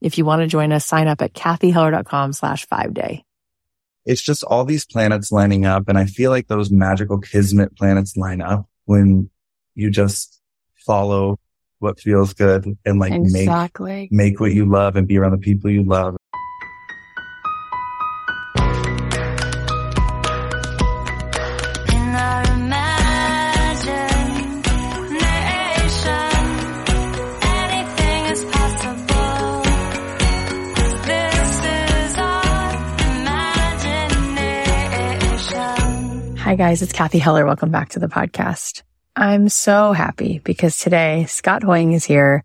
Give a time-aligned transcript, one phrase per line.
[0.00, 3.24] If you want to join us, sign up at cathyheller.com slash five day.
[4.04, 5.88] It's just all these planets lining up.
[5.88, 9.28] And I feel like those magical kismet planets line up when
[9.74, 10.40] you just
[10.76, 11.38] follow
[11.78, 14.08] what feels good and like exactly.
[14.10, 16.16] make, make what you love and be around the people you love.
[36.48, 37.44] Hi guys, it's Cathy Heller.
[37.44, 38.80] Welcome back to the podcast.
[39.14, 42.42] I'm so happy because today Scott Hoying is here,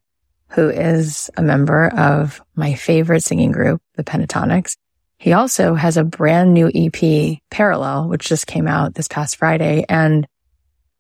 [0.50, 4.76] who is a member of my favorite singing group, the Pentatonix.
[5.20, 9.86] He also has a brand new EP, Parallel, which just came out this past Friday.
[9.88, 10.28] And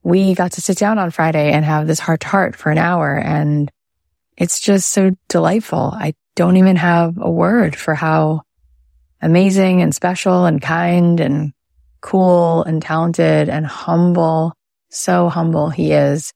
[0.02, 2.78] we got to sit down on Friday and have this heart to heart for an
[2.78, 3.18] hour.
[3.18, 3.70] And
[4.38, 5.92] it's just so delightful.
[5.94, 8.44] I don't even have a word for how
[9.22, 11.52] amazing and special and kind and
[12.04, 14.54] cool and talented and humble.
[14.90, 16.32] So humble he is.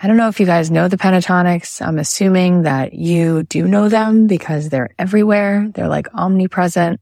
[0.00, 1.84] I don't know if you guys know the Pentatonix.
[1.84, 5.68] I'm assuming that you do know them because they're everywhere.
[5.74, 7.00] They're like omnipresent.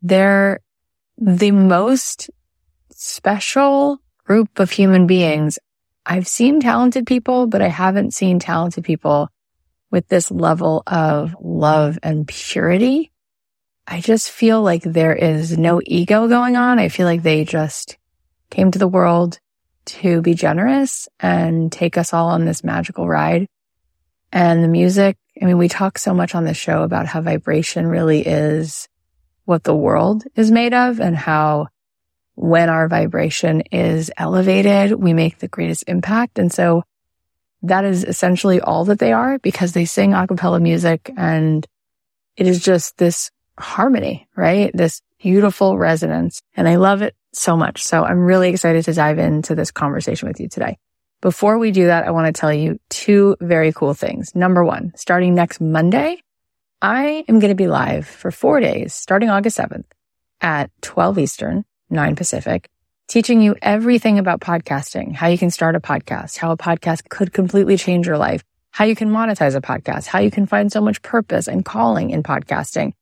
[0.00, 0.60] They're
[1.18, 2.30] the most
[2.90, 5.58] special group of human beings.
[6.06, 9.28] I've seen talented people, but I haven't seen talented people
[9.90, 13.11] with this level of love and purity
[13.86, 16.78] I just feel like there is no ego going on.
[16.78, 17.98] I feel like they just
[18.50, 19.38] came to the world
[19.84, 23.48] to be generous and take us all on this magical ride.
[24.30, 27.86] And the music, I mean, we talk so much on the show about how vibration
[27.86, 28.88] really is
[29.44, 31.68] what the world is made of and how
[32.34, 36.38] when our vibration is elevated, we make the greatest impact.
[36.38, 36.84] And so
[37.62, 41.66] that is essentially all that they are because they sing a cappella music and
[42.36, 44.70] it is just this harmony, right?
[44.74, 46.42] This beautiful resonance.
[46.56, 47.84] And I love it so much.
[47.84, 50.78] So I'm really excited to dive into this conversation with you today.
[51.20, 54.34] Before we do that, I want to tell you two very cool things.
[54.34, 56.20] Number one, starting next Monday,
[56.82, 59.84] I am going to be live for four days, starting August 7th
[60.40, 62.68] at 12 Eastern, 9 Pacific,
[63.06, 67.32] teaching you everything about podcasting, how you can start a podcast, how a podcast could
[67.32, 68.42] completely change your life,
[68.72, 72.10] how you can monetize a podcast, how you can find so much purpose and calling
[72.10, 72.94] in podcasting,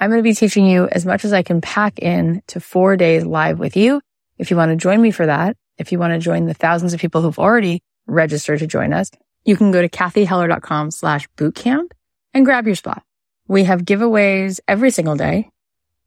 [0.00, 2.96] I'm going to be teaching you as much as I can pack in to four
[2.96, 4.00] days live with you.
[4.38, 6.94] If you want to join me for that, if you want to join the thousands
[6.94, 9.10] of people who've already registered to join us,
[9.44, 11.90] you can go to cathyheller.com slash bootcamp
[12.32, 13.02] and grab your spot.
[13.48, 15.50] We have giveaways every single day.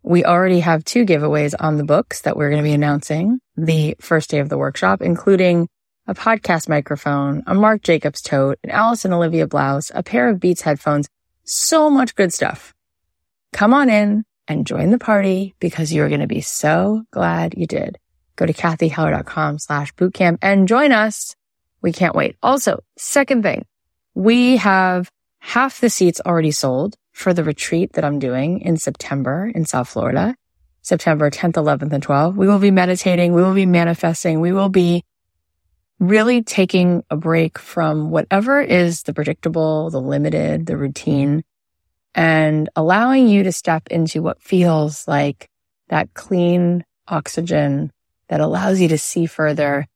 [0.03, 3.95] We already have two giveaways on the books that we're going to be announcing the
[3.99, 5.67] first day of the workshop, including
[6.07, 10.39] a podcast microphone, a Marc Jacobs tote, an Alice and Olivia blouse, a pair of
[10.39, 11.09] Beats headphones,
[11.43, 12.73] so much good stuff.
[13.53, 17.67] Come on in and join the party because you're going to be so glad you
[17.67, 17.97] did.
[18.35, 21.35] Go to cathyheller.com slash bootcamp and join us.
[21.81, 22.37] We can't wait.
[22.41, 23.65] Also, second thing,
[24.13, 25.09] we have
[25.39, 29.89] half the seats already sold for the retreat that I'm doing in September in South
[29.89, 30.35] Florida,
[30.81, 32.35] September 10th, 11th, and 12th.
[32.35, 33.33] We will be meditating.
[33.33, 34.39] We will be manifesting.
[34.39, 35.03] We will be
[35.99, 41.43] really taking a break from whatever is the predictable, the limited, the routine,
[42.13, 45.49] and allowing you to step into what feels like
[45.89, 47.91] that clean oxygen
[48.27, 49.87] that allows you to see further,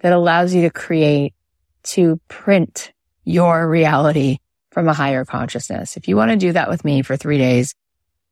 [0.00, 1.34] that allows you to create,
[1.82, 2.92] to print
[3.24, 4.38] your reality
[4.70, 5.96] from a higher consciousness.
[5.96, 7.74] If you want to do that with me for three days,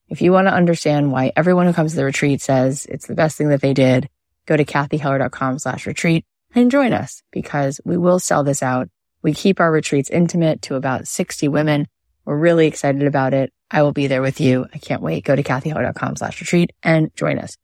[0.09, 3.15] if you want to understand why everyone who comes to the retreat says it's the
[3.15, 4.09] best thing that they did,
[4.47, 8.89] go to cathyheller.com slash retreat and join us because we will sell this out.
[9.23, 11.87] We keep our retreats intimate to about 60 women
[12.25, 13.53] we're really excited about it.
[13.71, 14.67] I will be there with you.
[14.73, 15.25] I can't wait.
[15.25, 17.57] Go to cathyheller.com slash retreat and join us.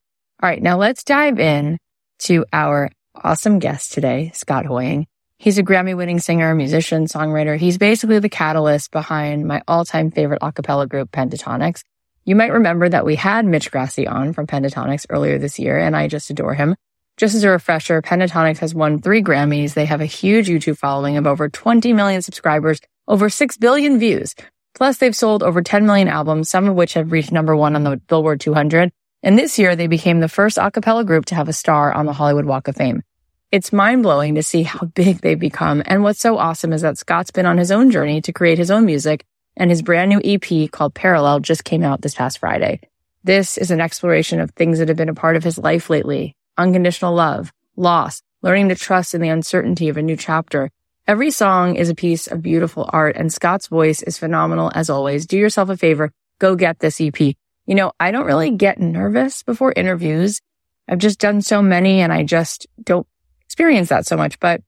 [0.43, 0.62] All right.
[0.62, 1.78] Now let's dive in
[2.20, 5.06] to our awesome guest today, Scott Hoying.
[5.38, 7.56] He's a Grammy winning singer, musician, songwriter.
[7.56, 11.82] He's basically the catalyst behind my all time favorite a cappella group, Pentatonix.
[12.25, 15.96] You might remember that we had Mitch Grassi on from Pentatonix earlier this year, and
[15.96, 16.75] I just adore him.
[17.16, 19.75] Just as a refresher, Pentatonix has won three Grammys.
[19.75, 24.34] They have a huge YouTube following of over 20 million subscribers over 6 billion views.
[24.75, 27.82] Plus, they've sold over 10 million albums, some of which have reached number one on
[27.82, 28.93] the Billboard 200.
[29.25, 32.06] And this year, they became the first a cappella group to have a star on
[32.06, 33.02] the Hollywood Walk of Fame.
[33.50, 35.82] It's mind blowing to see how big they've become.
[35.87, 38.70] And what's so awesome is that Scott's been on his own journey to create his
[38.70, 39.25] own music
[39.56, 42.81] and his brand new EP called Parallel just came out this past Friday.
[43.25, 46.37] This is an exploration of things that have been a part of his life lately.
[46.56, 50.70] Unconditional love, loss, learning to trust in the uncertainty of a new chapter.
[51.08, 55.25] Every song is a piece of beautiful art and Scott's voice is phenomenal as always.
[55.25, 56.12] Do yourself a favor.
[56.38, 57.19] Go get this EP.
[57.19, 57.34] You
[57.75, 60.43] know, I don't really get nervous before interviews.
[60.87, 63.06] I've just done so many and I just don't
[63.46, 64.38] experience that so much.
[64.38, 64.60] But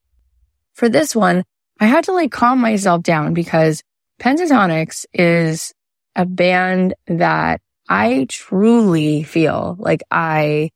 [0.73, 1.45] for this one,
[1.79, 3.83] I had to like calm myself down because
[4.19, 5.75] Pentatonix is
[6.17, 10.71] a band that I truly feel like I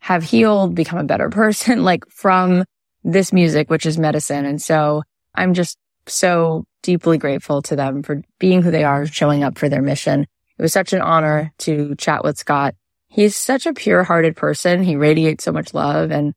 [0.00, 2.64] have healed, become a better person, like from
[3.04, 4.44] this music, which is medicine.
[4.44, 5.02] And so
[5.34, 9.68] I'm just so deeply grateful to them for being who they are, showing up for
[9.68, 10.22] their mission.
[10.58, 12.74] It was such an honor to chat with Scott.
[13.08, 14.82] He's such a pure hearted person.
[14.82, 16.34] He radiates so much love and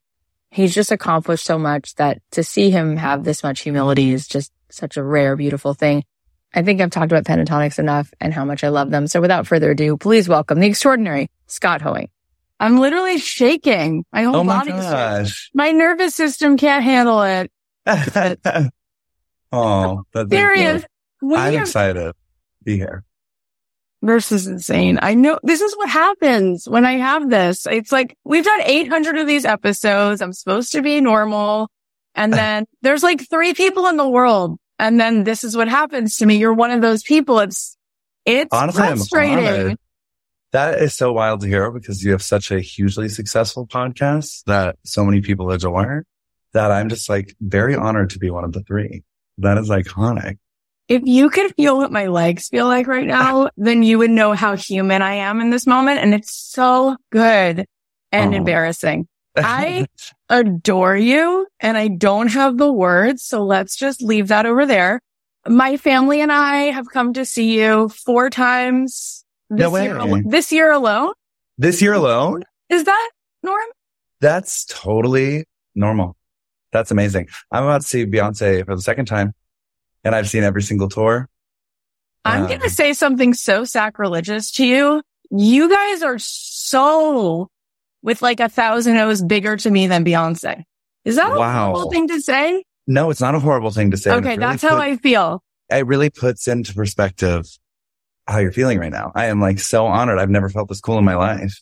[0.52, 4.52] he's just accomplished so much that to see him have this much humility is just
[4.70, 6.04] such a rare, beautiful thing.
[6.54, 9.08] I think I've talked about Pentatonix enough and how much I love them.
[9.08, 12.10] So without further ado, please welcome the extraordinary Scott Hoying.
[12.60, 14.04] I'm literally shaking.
[14.12, 14.72] My whole oh my body.
[14.72, 15.50] gosh.
[15.54, 17.52] My nervous system can't handle it.
[19.52, 20.84] oh, that's Serious.
[21.20, 22.14] When I'm excited to
[22.64, 23.04] be here.
[24.02, 25.00] This is insane.
[25.02, 27.66] I know this is what happens when I have this.
[27.66, 30.22] It's like we've done 800 of these episodes.
[30.22, 31.70] I'm supposed to be normal.
[32.14, 34.60] And then there's like three people in the world.
[34.80, 36.38] And then this is what happens to me.
[36.38, 37.40] You're one of those people.
[37.40, 37.76] It's,
[38.26, 39.78] it's Honestly, frustrating.
[40.54, 44.78] That is so wild to hear because you have such a hugely successful podcast that
[44.86, 46.06] so many people adore
[46.54, 49.04] that I'm just like very honored to be one of the three.
[49.40, 50.38] That is iconic.
[50.88, 54.32] If you could feel what my legs feel like right now, then you would know
[54.34, 56.00] how human I am in this moment.
[56.00, 57.66] And it's so good
[58.14, 58.38] and Oh.
[58.38, 59.08] embarrassing.
[59.36, 59.86] I
[60.30, 63.22] adore you and I don't have the words.
[63.22, 65.02] So let's just leave that over there.
[65.46, 69.17] My family and I have come to see you four times
[69.50, 69.84] this, No way.
[69.86, 71.14] year, al- this year alone.
[71.58, 73.10] this year alone, Is that
[73.44, 73.66] Norm?
[74.22, 75.46] that's totally
[75.76, 76.16] normal.
[76.72, 77.28] That's amazing.
[77.52, 79.34] I'm about to see Beyonce for the second time
[80.04, 81.30] and I've seen every single tour.
[82.26, 85.02] I'm Um, going to say something so sacrilegious to you.
[85.32, 87.48] You guys are so
[88.02, 90.64] with like a thousand O's bigger to me than Beyonce.
[91.06, 91.72] Is that a Wow.
[91.72, 92.64] horrible thing to say?
[92.86, 94.12] No, it's not a horrible thing to say.
[94.12, 95.42] okay, really that's how put- I feel.
[95.70, 97.46] it really puts into perspective
[98.28, 99.12] how you're feeling right now.
[99.16, 100.20] I am like so honored.
[100.20, 101.62] I've never felt this cool in my life.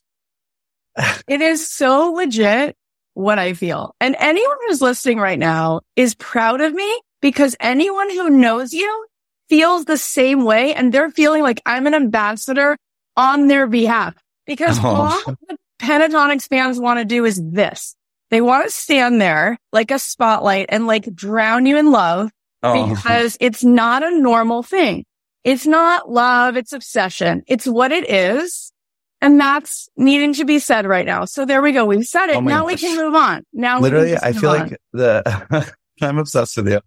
[1.28, 2.76] It is so legit
[3.14, 3.96] what I feel.
[4.00, 9.08] And anyone who's listening right now is proud of me because anyone who knows you
[9.50, 12.78] feels the same way and they're feeling like I'm an ambassador
[13.18, 14.16] on their behalf
[14.46, 14.88] because Oh.
[14.88, 17.96] all the Pentatonix fans want to do is this.
[18.32, 22.32] They want to stand there like a spotlight and like drown you in love
[22.64, 25.06] Oh, because it's not a normal thing.
[25.46, 26.58] It's not love.
[26.58, 27.44] It's obsession.
[27.48, 28.74] It's what it is.
[29.22, 31.26] And that's needing to be said right now.
[31.26, 31.86] So there we go.
[31.86, 32.36] We've said it.
[32.36, 33.44] Oh now we can move on.
[33.54, 34.60] Now we can literally, I feel on.
[34.60, 36.82] like the, I'm obsessed with you.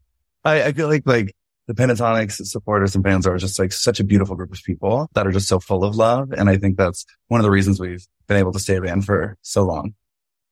[0.44, 1.34] I, I feel like, like
[1.68, 5.26] the Pentatonix supporters and fans are just like such a beautiful group of people that
[5.26, 6.32] are just so full of love.
[6.32, 9.04] And I think that's one of the reasons we've been able to stay a band
[9.04, 9.94] for so long.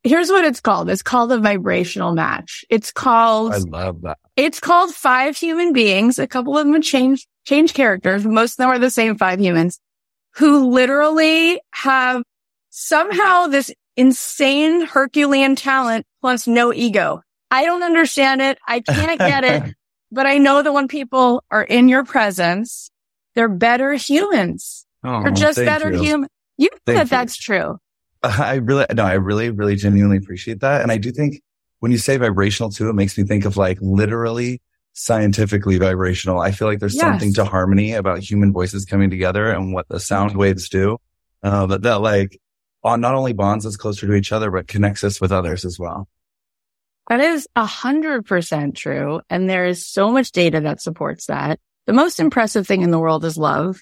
[0.05, 0.89] here's what it's called.
[0.89, 2.65] It's called a vibrational match.
[2.71, 4.19] It's called, I love that.
[4.37, 6.19] it's called five human beings.
[6.19, 8.25] A couple of them have changed, changed characters.
[8.26, 9.81] Most of them are the same five humans
[10.35, 12.23] who literally have
[12.69, 17.23] somehow this insane Herculean talent plus no ego.
[17.50, 18.59] I don't understand it.
[18.67, 19.75] I can't get it,
[20.12, 22.91] but I know that when people are in your presence,
[23.35, 24.85] they're better humans.
[25.05, 26.03] Oh, They're just better you.
[26.03, 26.29] human.
[26.59, 27.11] You know Thank that you.
[27.11, 27.79] that's true.
[28.23, 30.83] I really, no, I really, really genuinely appreciate that.
[30.83, 31.41] And I do think
[31.79, 34.61] when you say vibrational too, it makes me think of like literally
[34.99, 36.41] scientifically vibrational.
[36.41, 37.03] I feel like there's Yes.
[37.03, 40.97] something to harmony about human voices coming together and what the sound waves do.
[41.43, 42.41] Uh, that, that like
[42.83, 45.79] uh, not only bonds us closer to each other, but connects us with others as
[45.79, 46.09] well.
[47.09, 49.21] That is a hundred percent true.
[49.29, 51.61] And there is so much data that supports that.
[51.87, 53.79] The most impressive thing in the world is love.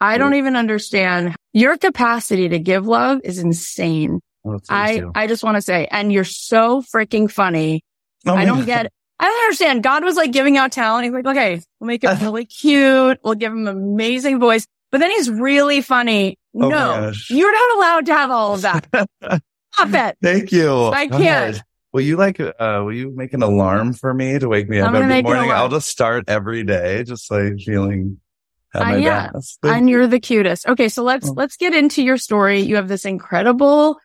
[0.00, 4.20] I don't even understand your capacity to give love is insane.
[4.46, 5.02] Oh, I.
[5.14, 7.84] I just want to say, and you're so freaking funny.
[8.26, 8.66] Oh I don't God.
[8.66, 8.92] get.
[9.20, 9.82] I don't understand.
[9.82, 11.04] God was like giving out talent.
[11.04, 13.18] He's like, okay, we'll make it really cute.
[13.22, 16.38] We'll give him an amazing voice, but then he's really funny.
[16.54, 18.86] Oh no, you're not allowed to have all of that.
[19.72, 20.16] Stop it.
[20.22, 20.86] Thank you.
[20.86, 21.54] I can't.
[21.56, 21.62] God.
[21.92, 24.94] Will you like, uh, will you make an alarm for me to wake me up
[24.94, 25.50] every morning?
[25.50, 28.18] I'll just start every day, just like feeling
[28.74, 29.30] at Uh, my yeah.
[29.32, 29.58] best.
[29.64, 30.66] and you're the cutest.
[30.68, 30.88] Okay.
[30.88, 31.32] So let's, Oh.
[31.36, 32.60] let's get into your story.
[32.60, 33.98] You have this incredible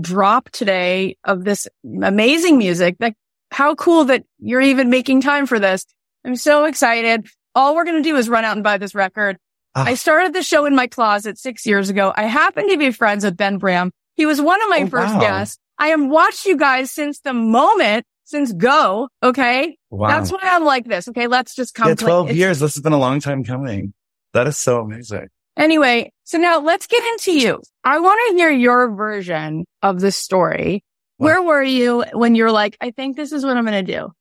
[0.00, 2.96] drop today of this amazing music.
[3.00, 3.14] Like
[3.56, 5.86] how cool that you're even making time for this.
[6.26, 7.26] I'm so excited.
[7.54, 9.38] All we're going to do is run out and buy this record.
[9.74, 12.12] I started the show in my closet six years ago.
[12.14, 13.92] I happen to be friends with Ben Bram.
[14.14, 15.20] He was one of my Oh, first wow.
[15.20, 15.58] guests.
[15.78, 19.08] I have watched you guys since the moment, since go.
[19.22, 19.78] Okay.
[19.90, 20.08] wow.
[20.08, 21.08] That's why I'm like this.
[21.08, 21.26] Okay.
[21.26, 21.88] Let's just come.
[21.88, 22.06] yeah, clean.
[22.08, 22.58] 12 It's- years.
[22.60, 23.94] This has been a long time coming.
[24.34, 25.28] That is so amazing.
[25.56, 27.62] Anyway, so now let's get into you.
[27.84, 30.82] I want to hear your version of the story.
[31.18, 34.12] Where were you when you're like, I think this is what I'm going to do?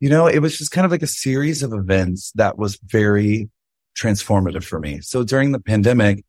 [0.00, 3.48] You know, it was just kind of like a series of events that was very
[3.96, 5.00] transformative for me.
[5.00, 6.24] So during the pandemic,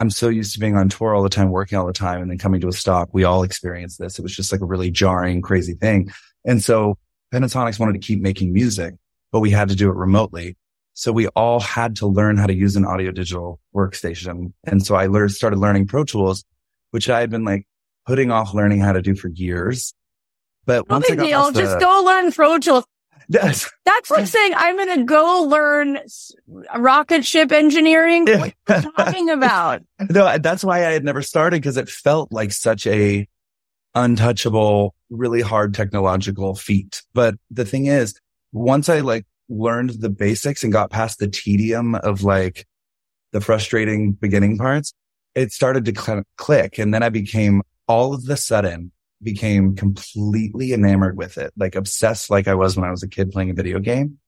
[0.00, 2.30] I'm so used to being on tour all the time, working all the time, and
[2.30, 3.08] then coming to a stop.
[3.12, 4.18] We all experienced this.
[4.18, 6.12] It was just like a really jarring, crazy thing.
[6.44, 6.96] And so
[7.32, 8.94] Pentatonix wanted to keep making music,
[9.32, 10.56] but we had to do it remotely.
[10.94, 14.52] So we all had to learn how to use an audio digital workstation.
[14.64, 16.44] And so I learned, started learning Pro Tools,
[16.90, 17.66] which I had been like
[18.08, 19.94] putting off learning how to do for years.
[20.64, 21.52] But No once I big got deal.
[21.52, 22.32] the- Just go learn.
[23.30, 23.70] Yes.
[23.84, 25.98] That's like saying I'm going to go learn
[26.78, 28.24] rocket ship engineering.
[28.24, 29.82] What are you talking about?
[30.10, 33.28] no, that's why I had never started because it felt like such a
[33.94, 37.02] untouchable, really hard technological feat.
[37.12, 38.18] But the thing is,
[38.52, 42.66] once I like learned the basics and got past the tedium of like
[43.32, 44.94] the frustrating beginning parts,
[45.34, 46.78] it started to kind of click.
[46.78, 48.92] And then I became all of the sudden
[49.22, 53.30] became completely enamored with it, like obsessed like I was when I was a kid
[53.30, 54.18] playing a video game.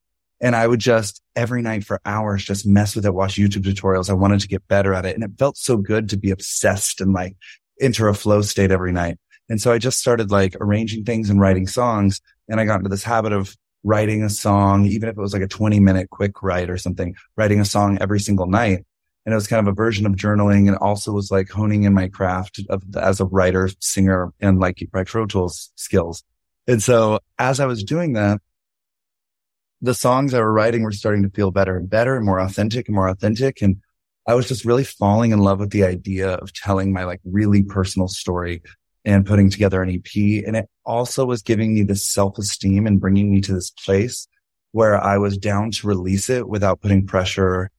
[0.41, 4.09] And I would just every night for hours just mess with it, watch YouTube tutorials.
[4.09, 5.15] I wanted to get better at it.
[5.15, 7.37] And it felt so good to be obsessed and like
[7.79, 9.17] enter a flow state every night.
[9.49, 12.21] And so I just started like arranging things and writing songs.
[12.49, 15.41] And I got into this habit of writing a song, even if it was like
[15.41, 18.85] a 20 minute quick write or something, writing a song every single night.
[19.25, 21.93] And it was kind of a version of journaling and also was like honing in
[21.93, 26.23] my craft of, as a writer, singer and like my Pro Tools skills.
[26.67, 28.39] And so as I was doing that,
[29.81, 32.87] the songs I were writing were starting to feel better and better and more authentic
[32.87, 33.61] and more authentic.
[33.61, 33.81] And
[34.27, 37.63] I was just really falling in love with the idea of telling my like really
[37.63, 38.61] personal story
[39.03, 40.43] and putting together an EP.
[40.45, 44.27] And it also was giving me this self esteem and bringing me to this place
[44.71, 47.69] where I was down to release it without putting pressure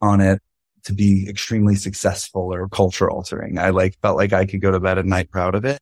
[0.00, 0.42] on it
[0.84, 3.58] to be extremely successful or culture altering.
[3.58, 5.78] I like felt like I could go to bed at night proud of it.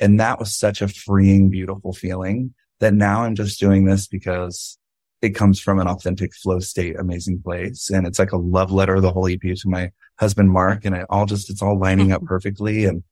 [0.00, 4.78] And that was such a freeing, beautiful feeling that now I'm just doing this because
[5.22, 7.88] it comes from an authentic flow state, amazing place.
[7.90, 10.84] And it's like a love letter, the whole EP to my husband, Mark.
[10.84, 12.26] And it all just, it's all lining up mm-hmm.
[12.26, 12.84] perfectly.
[12.84, 13.04] And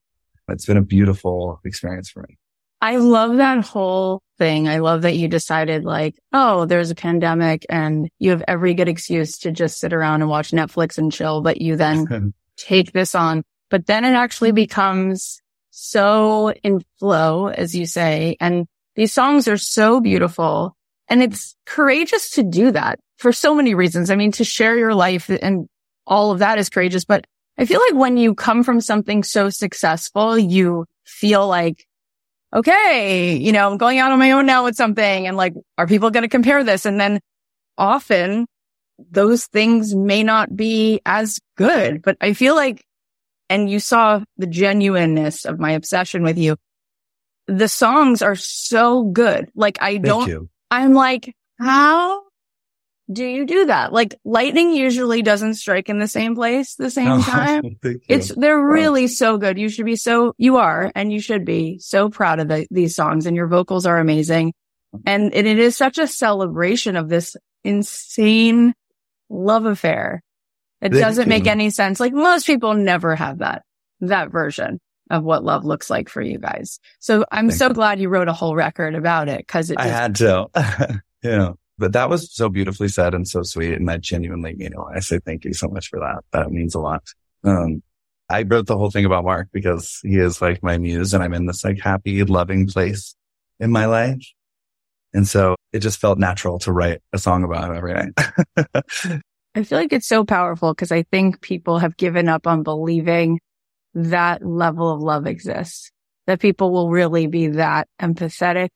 [0.49, 2.37] it's been a beautiful experience for me.
[2.81, 4.67] I love that whole thing.
[4.67, 8.89] I love that you decided like, oh, there's a pandemic and you have every good
[8.89, 13.13] excuse to just sit around and watch Netflix and chill, but you then take this
[13.13, 13.43] on.
[13.69, 18.35] But then it actually becomes so in flow, as you say.
[18.39, 20.75] And these songs are so beautiful.
[21.07, 24.09] And it's courageous to do that for so many reasons.
[24.09, 25.67] I mean, to share your life and
[26.07, 27.05] all of that is courageous.
[27.05, 27.25] But
[27.57, 31.85] I feel like when you come from something so successful, you feel like,
[32.53, 35.87] okay, you know, I'm going out on my own now with something and like, are
[35.87, 36.85] people going to compare this?
[36.85, 37.19] And then
[37.77, 38.47] often
[39.09, 42.83] those things may not be as good, but I feel like,
[43.49, 46.57] and you saw the genuineness of my obsession with you.
[47.47, 49.49] The songs are so good.
[49.55, 50.49] Like I Thank don't, you.
[50.69, 52.23] I'm like, how
[53.11, 53.91] do you do that?
[53.93, 57.77] Like lightning usually doesn't strike in the same place the same oh, time.
[58.07, 59.57] It's, they're really so good.
[59.57, 62.95] You should be so, you are, and you should be so proud of the, these
[62.95, 64.53] songs and your vocals are amazing.
[65.05, 68.73] And, and it is such a celebration of this insane
[69.29, 70.21] love affair.
[70.81, 71.51] It Thank doesn't make you.
[71.51, 71.99] any sense.
[71.99, 73.63] Like most people never have that,
[74.01, 76.79] that version of what love looks like for you guys.
[76.99, 79.87] So I'm Thank so glad you wrote a whole record about it because it I
[79.87, 80.47] had to.
[81.23, 81.53] yeah.
[81.77, 83.73] But that was so beautifully said and so sweet.
[83.73, 84.79] And I genuinely mean it.
[84.93, 86.23] I say thank you so much for that.
[86.31, 87.03] That means a lot.
[87.43, 87.81] Um,
[88.29, 91.33] I wrote the whole thing about Mark because he is like my muse and I'm
[91.33, 93.15] in this like happy, loving place
[93.59, 94.25] in my life.
[95.13, 98.13] And so it just felt natural to write a song about him every night.
[99.55, 103.41] I feel like it's so powerful because I think people have given up on believing
[103.93, 105.91] that level of love exists,
[106.27, 108.69] that people will really be that empathetic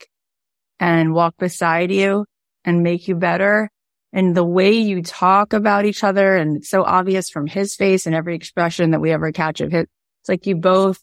[0.80, 2.26] and walk beside you
[2.66, 3.70] and make you better.
[4.12, 8.06] And the way you talk about each other and it's so obvious from his face
[8.06, 11.00] and every expression that we ever catch of his, it's like you both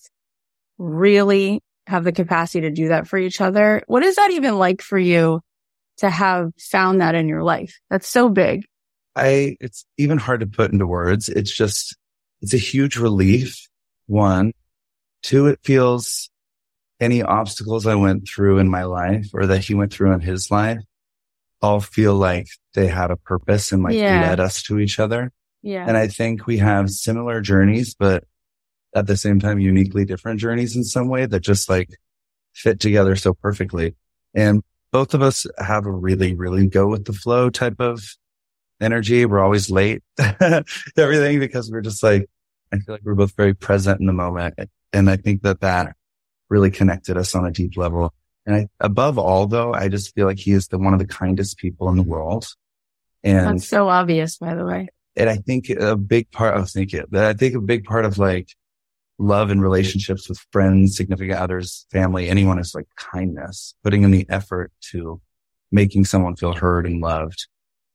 [0.78, 3.82] really have the capacity to do that for each other.
[3.86, 5.40] What is that even like for you
[5.98, 7.78] to have found that in your life?
[7.90, 8.64] That's so big.
[9.14, 11.28] I, it's even hard to put into words.
[11.28, 11.94] It's just,
[12.40, 13.68] it's a huge relief.
[14.06, 14.52] One,
[15.22, 16.30] two, it feels
[16.98, 20.50] any obstacles I went through in my life or that he went through in his
[20.50, 20.78] life
[21.62, 24.20] all feel like they had a purpose and like Yeah.
[24.28, 25.32] led us to each other.
[25.62, 25.84] Yeah.
[25.86, 28.24] And I think we have similar journeys, but
[28.94, 31.88] at the same time, uniquely different journeys in some way that just like
[32.52, 33.94] fit together so perfectly.
[34.34, 38.02] And both of us have a really, really go with the flow type of
[38.80, 39.24] energy.
[39.24, 40.02] We're always late,
[40.98, 42.28] everything because we're just like,
[42.72, 44.54] I feel like we're both very present in the moment.
[44.92, 45.94] And I think that that
[46.50, 48.12] really connected us on a deep level.
[48.46, 51.06] And I, above all though, I just feel like he is the one of the
[51.06, 52.48] kindest people in the world.
[53.22, 54.88] And That's so obvious, by the way.
[55.16, 58.18] and I think a big part, of thinking that I think a big part of
[58.18, 58.48] like
[59.18, 64.26] love and relationships with friends, significant others, family, anyone is like kindness, putting in the
[64.28, 65.20] effort to
[65.70, 67.46] making someone feel heard and loved.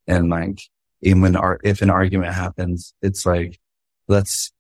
[0.08, 0.62] And like,
[1.02, 3.60] even when, ar- if an argument happens, it's like,
[4.08, 4.52] let's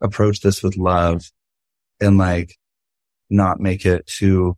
[0.00, 1.30] approach this with love
[2.00, 2.56] and like
[3.30, 4.56] not make it too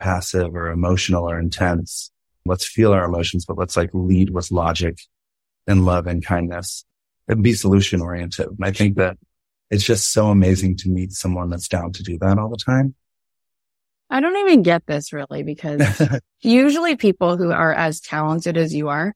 [0.00, 2.10] passive or emotional or intense.
[2.44, 4.98] Let's feel our emotions, but let's like lead with logic
[5.66, 6.84] and love and kindness
[7.28, 8.46] and be solution oriented.
[8.46, 9.18] And I think that
[9.70, 12.94] it's just so amazing to meet someone that's down to do that all the time.
[14.08, 15.82] I don't even get this really because
[16.40, 19.12] usually people who are as talented as you are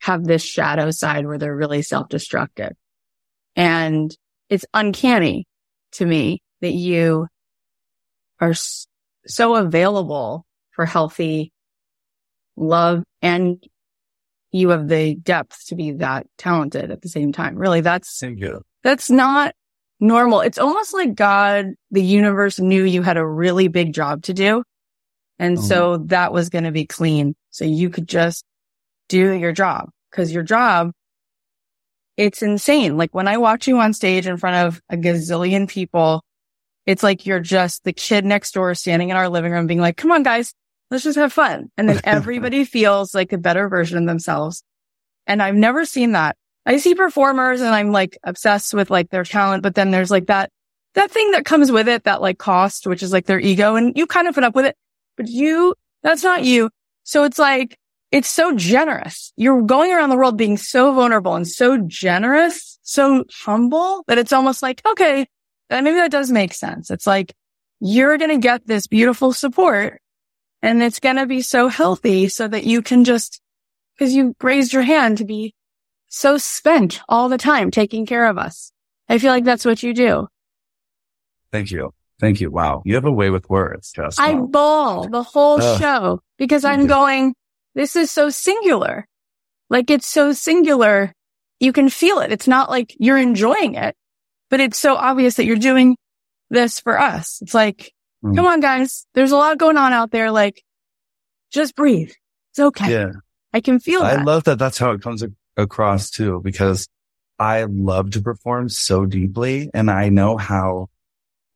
[0.00, 2.72] have this shadow side where they're really self-destructive.
[3.56, 4.16] And
[4.48, 5.46] it's uncanny
[5.92, 7.26] to me that you
[8.40, 8.54] are
[9.26, 11.52] so available for healthy
[12.56, 13.62] love and
[14.52, 17.56] you have the depth to be that talented at the same time.
[17.56, 18.62] Really, that's you.
[18.82, 19.54] that's not
[20.00, 20.40] normal.
[20.40, 24.64] It's almost like God, the universe knew you had a really big job to do.
[25.38, 25.62] And Mhm.
[25.62, 27.34] so that was going to be clean.
[27.50, 28.44] So you could just
[29.08, 30.92] do your job because your job,
[32.16, 32.96] it's insane.
[32.96, 36.22] Like when I watch you on stage in front of a gazillion people,
[36.90, 39.96] it's like you're just the kid next door standing in our living room being like,
[39.96, 40.52] come on, guys,
[40.90, 41.70] let's just have fun.
[41.76, 44.64] And then everybody feels like a better version of themselves.
[45.24, 46.36] And I've never seen that.
[46.66, 50.26] I see performers and I'm like obsessed with like their talent, but then there's like
[50.26, 50.50] that,
[50.94, 53.96] that thing that comes with it, that like cost, which is like their ego and
[53.96, 54.76] you kind of put up with it,
[55.16, 56.70] but you, that's not you.
[57.04, 57.78] So it's like,
[58.10, 59.32] it's so generous.
[59.36, 64.32] You're going around the world being so vulnerable and so generous, so humble that it's
[64.32, 65.28] almost like, okay,
[65.70, 66.90] then maybe that does make sense.
[66.90, 67.32] It's like
[67.80, 70.00] you're going to get this beautiful support
[70.62, 73.40] and it's going to be so healthy so that you can just,
[73.98, 75.54] cause you raised your hand to be
[76.08, 78.72] so spent all the time taking care of us.
[79.08, 80.28] I feel like that's what you do.
[81.52, 81.94] Thank you.
[82.20, 82.50] Thank you.
[82.50, 82.82] Wow.
[82.84, 84.18] You have a way with words, Jess.
[84.18, 85.80] I bawl the whole Ugh.
[85.80, 87.34] show because I'm going,
[87.74, 89.06] this is so singular.
[89.70, 91.14] Like it's so singular.
[91.60, 92.32] You can feel it.
[92.32, 93.96] It's not like you're enjoying it,
[94.50, 95.96] but it's so obvious that you're doing
[96.50, 97.40] this for us.
[97.42, 98.36] It's like, Mm.
[98.36, 99.06] come on, guys.
[99.14, 100.30] There's a lot going on out there.
[100.30, 100.62] Like,
[101.50, 102.10] just breathe.
[102.50, 102.90] It's okay.
[102.92, 103.12] yeah.
[103.54, 104.04] I can feel it.
[104.04, 104.26] I that.
[104.26, 106.86] love that that's how it comes ac- across too, because
[107.38, 110.88] I love to perform so deeply and I know how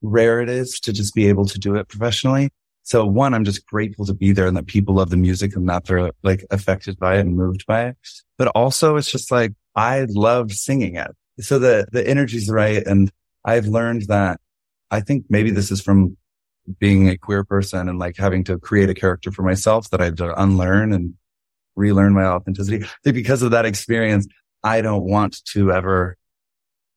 [0.01, 2.49] rare it is to just be able to do it professionally.
[2.83, 5.69] So one, I'm just grateful to be there and that people love the music and
[5.69, 7.97] that they're like affected by it and moved by it.
[8.39, 11.11] But also it's just like, I love singing it.
[11.41, 12.85] So the, the energy's right.
[12.87, 13.11] And
[13.45, 14.41] I've learned that
[14.91, 16.17] I think maybe this is from
[16.79, 20.07] being a queer person and like having to create a character for myself that I
[20.07, 21.15] had to unlearn and
[21.77, 22.87] relearn my authenticity.
[23.03, 24.27] Because of that experience,
[24.63, 26.17] I don't want to ever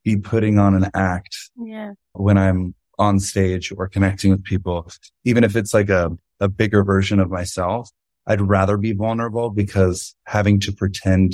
[0.04, 1.92] be putting on an act yeah.
[2.14, 4.90] when I'm on stage or connecting with people,
[5.26, 7.90] even if it's like a, a bigger version of myself.
[8.30, 11.34] I'd rather be vulnerable because having to pretend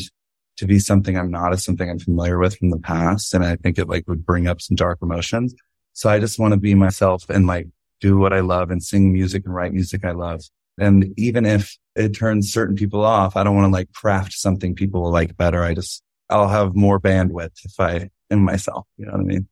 [0.57, 3.33] to be something I'm not is something I'm familiar with from the past.
[3.33, 5.55] And I think it like would bring up some dark emotions.
[5.93, 7.67] So I just want to be myself and like
[8.01, 10.41] do what I love and sing music and write music I love.
[10.77, 14.75] And even if it turns certain people off, I don't want to like craft something
[14.75, 15.63] people will like better.
[15.63, 18.87] I just, I'll have more bandwidth if I am myself.
[18.97, 19.47] You know what I mean?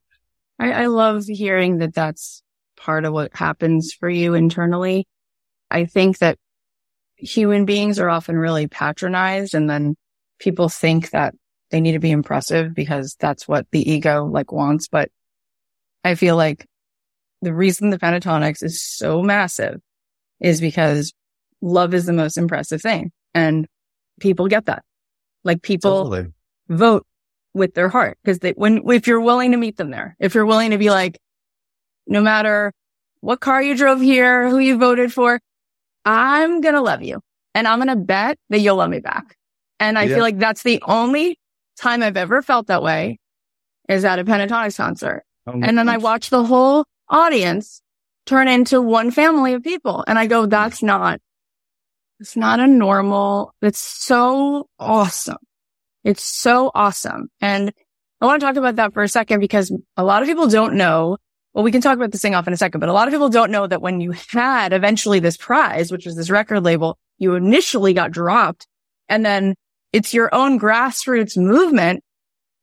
[0.58, 2.42] I, I love hearing that that's
[2.76, 5.06] part of what happens for you internally.
[5.70, 6.38] I think that
[7.16, 9.96] human beings are often really patronized and then
[10.42, 11.34] people think that
[11.70, 14.88] they need to be impressive because that's what the ego like wants.
[14.88, 15.08] But
[16.04, 16.66] I feel like
[17.40, 19.80] the reason the Pentatonix is so massive
[20.40, 21.12] is because
[21.60, 23.66] love is the most impressive thing and
[24.20, 24.82] people get that.
[25.44, 26.32] Like people Totally.
[26.68, 27.06] vote
[27.54, 30.46] with their heart because they, when, if you're willing to meet them there, if you're
[30.46, 31.18] willing to be like,
[32.08, 32.72] no matter
[33.20, 35.40] what car you drove here, who you voted for,
[36.04, 37.20] I'm going to love you
[37.54, 39.36] and I'm going to bet that you'll love me back.
[39.82, 40.14] And I Yeah.
[40.14, 41.38] feel like that's the only
[41.76, 43.18] time I've ever felt that way
[43.88, 45.24] is at a Pentatonix concert.
[45.48, 47.82] Oh, And then I watch the whole audience
[48.24, 50.04] turn into one family of people.
[50.06, 50.50] And I go, mm.
[50.50, 51.20] that's not,
[52.20, 55.38] it's not a normal, it's so awesome.
[56.04, 57.28] It's so awesome.
[57.40, 57.72] And
[58.20, 60.74] I want to talk about that for a second because a lot of people don't
[60.74, 61.16] know.
[61.54, 63.12] Well, we can talk about this thing off in a second, but a lot of
[63.12, 66.96] people don't know that when you had eventually this prize, which was this record label,
[67.18, 68.68] you initially got dropped
[69.08, 69.56] and then
[69.92, 72.02] it's your own grassroots movement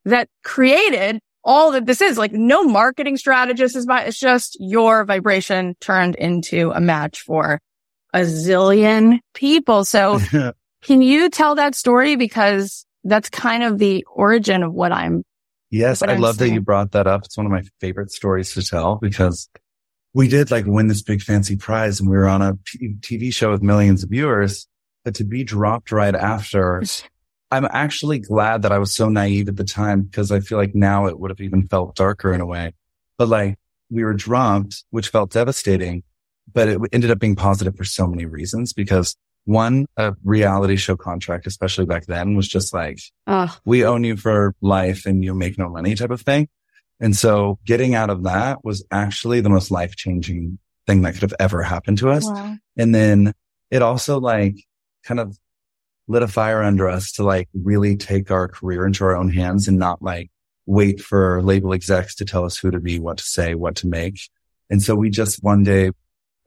[0.05, 5.05] that created all that this is like no marketing strategist is by it's just your
[5.05, 7.59] vibration turned into a match for
[8.13, 9.85] a zillion people.
[9.85, 10.19] So
[10.83, 12.15] can you tell that story?
[12.15, 15.23] Because that's kind of the origin of what I'm.
[15.71, 17.25] Yes, what I I'm love that you brought that up.
[17.25, 19.47] It's one of my favorite stories to tell because
[20.13, 22.53] we did like win this big fancy prize and we were on a
[23.01, 24.67] TV show with millions of viewers,
[25.05, 26.81] but to be dropped right after,
[27.51, 30.75] I'm actually glad that I was so naive at the time because I feel like
[30.75, 32.73] now it would have even felt darker in a way.
[33.17, 33.57] But like
[33.89, 36.03] we were dropped, which felt devastating,
[36.51, 40.95] but it ended up being positive for so many reasons because one, a reality show
[40.95, 45.33] contract, especially back then was just like, Oh, we own you for life and you
[45.33, 46.47] make no money type of thing.
[46.99, 51.23] And so getting out of that was actually the most life changing thing that could
[51.23, 52.25] have ever happened to us.
[52.25, 52.57] wow.
[52.77, 53.33] And then
[53.71, 54.55] it also like
[55.03, 55.37] kind of
[56.09, 59.67] lit a fire under us to like really take our career into our own hands
[59.67, 60.31] and not like
[60.65, 63.87] wait for label execs to tell us who to be, what to say, what to
[63.87, 64.19] make.
[64.71, 65.91] And so we just one day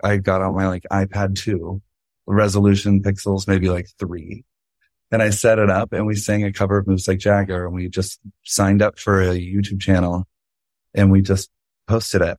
[0.02, 1.80] I got out my like iPad two
[2.26, 4.44] resolution pixels, maybe like three.
[5.12, 7.74] And I set it up and we sang a cover of Moves Like Jagger and
[7.74, 10.26] we just signed up for a YouTube channel
[10.92, 11.50] and we just
[11.86, 12.36] posted it.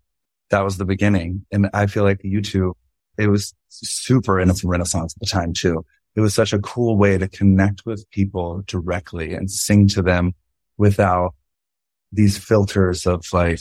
[0.49, 1.45] That was the beginning.
[1.51, 2.73] And I feel like YouTube,
[3.17, 5.85] it was super in its renaissance at the time too.
[6.15, 10.33] It was such a cool way to connect with people directly and sing to them
[10.77, 11.33] without
[12.11, 13.59] these filters of like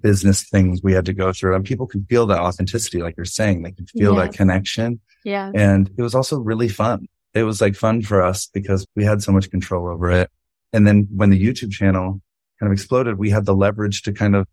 [0.00, 1.56] business things we had to go through.
[1.56, 4.24] And people could feel that authenticity, like you're saying, they could feel Yeah.
[4.26, 5.00] that connection.
[5.24, 5.50] Yeah.
[5.54, 7.06] And it was also really fun.
[7.34, 10.30] It was like fun for us because we had so much control over it.
[10.72, 12.20] And then when the YouTube channel
[12.60, 14.46] kind of exploded, we had the leverage to kind of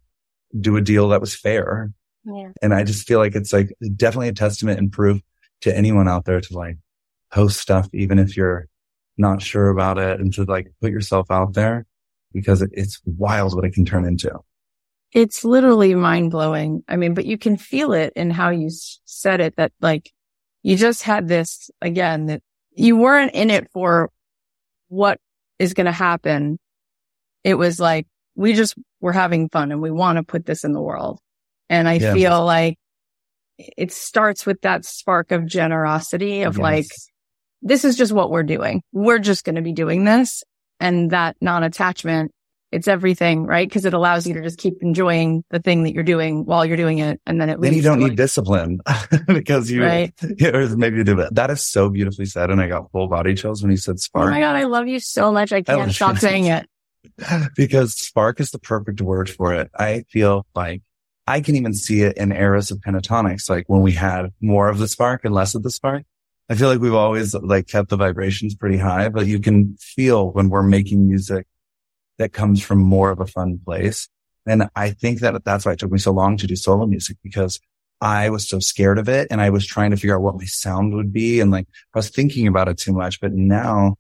[0.60, 1.92] do a deal that was fair.
[2.24, 2.52] Yeah.
[2.62, 5.22] And I just feel like it's like definitely a testament and proof
[5.62, 6.78] to anyone out there to like
[7.36, 8.68] post stuff, even if you're
[9.18, 11.86] not sure about it and to like put yourself out there
[12.34, 14.32] because it's wild what it can turn into.
[15.12, 16.84] It's literally mind blowing.
[16.88, 18.70] I mean, but you can feel it in how you
[19.06, 20.12] said it that like
[20.64, 24.10] you just had this again that you weren't in it for
[24.88, 25.20] what
[25.60, 26.58] is going to happen.
[27.44, 30.74] It was like, we just were having fun and we want to put this in
[30.74, 31.20] the world.
[31.70, 32.14] And I Yeah.
[32.14, 32.78] feel like
[33.58, 36.62] it starts with that spark of generosity of Yes.
[36.62, 36.88] like,
[37.66, 38.82] this is just what we're doing.
[38.94, 40.44] We're just going to be doing this
[40.80, 42.32] and that non-attachment.
[42.72, 43.72] It's everything, right?
[43.72, 46.76] Cause it allows you to just keep enjoying the thing that you're doing while you're
[46.78, 47.22] doing it.
[47.26, 48.80] And then it then you don't need like- discipline
[49.28, 50.14] because you, Right.
[50.44, 51.36] or maybe you do that.
[51.36, 52.50] That is so beautifully said.
[52.52, 54.28] And I got full body chills when you said spark.
[54.28, 54.56] Oh my God.
[54.56, 55.52] I love you so much.
[55.54, 56.68] I can't stop saying it.
[57.56, 59.70] because spark is the perfect word for it.
[59.78, 60.82] I feel like
[61.28, 64.78] I can even see it in eras of Pentatonix, like when we had more of
[64.80, 66.04] the spark and less of the spark.
[66.50, 70.32] I feel like we've always like kept the vibrations pretty high, but you can feel
[70.32, 71.48] when we're making music
[72.18, 74.08] that comes from more of a fun place.
[74.46, 77.18] And I think that that's why it took me so long to do solo music
[77.24, 77.60] because
[78.00, 80.46] I was so scared of it and I was trying to figure out what my
[80.46, 81.40] sound would be.
[81.40, 83.96] And like I was thinking about it too much, but now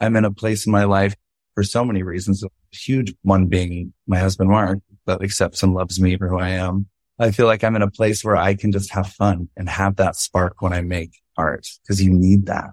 [0.00, 1.14] I'm in a place in my life
[1.54, 2.42] for so many reasons.
[2.42, 6.50] A huge one being my husband, Mark, that accepts and loves me for who I
[6.50, 6.88] am.
[7.18, 9.96] I feel like I'm in a place where I can just have fun and have
[9.96, 12.70] that spark when I make art because you need that.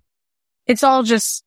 [0.67, 1.43] It's all just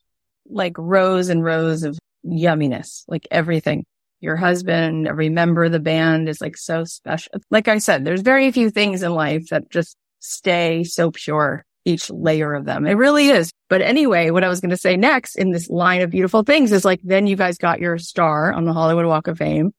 [0.48, 3.84] like rows and rows of yumminess, like everything.
[4.20, 7.32] Your husband, every member of the band is like so special.
[7.50, 12.11] Like I said, there's very few things in life that just stay so pure, each
[12.11, 12.84] layer of them.
[12.84, 13.52] It really is.
[13.68, 16.72] But anyway, what I was going to say next in this line of beautiful things
[16.72, 19.72] is like, then you guys got your star on the Hollywood Walk of Fame.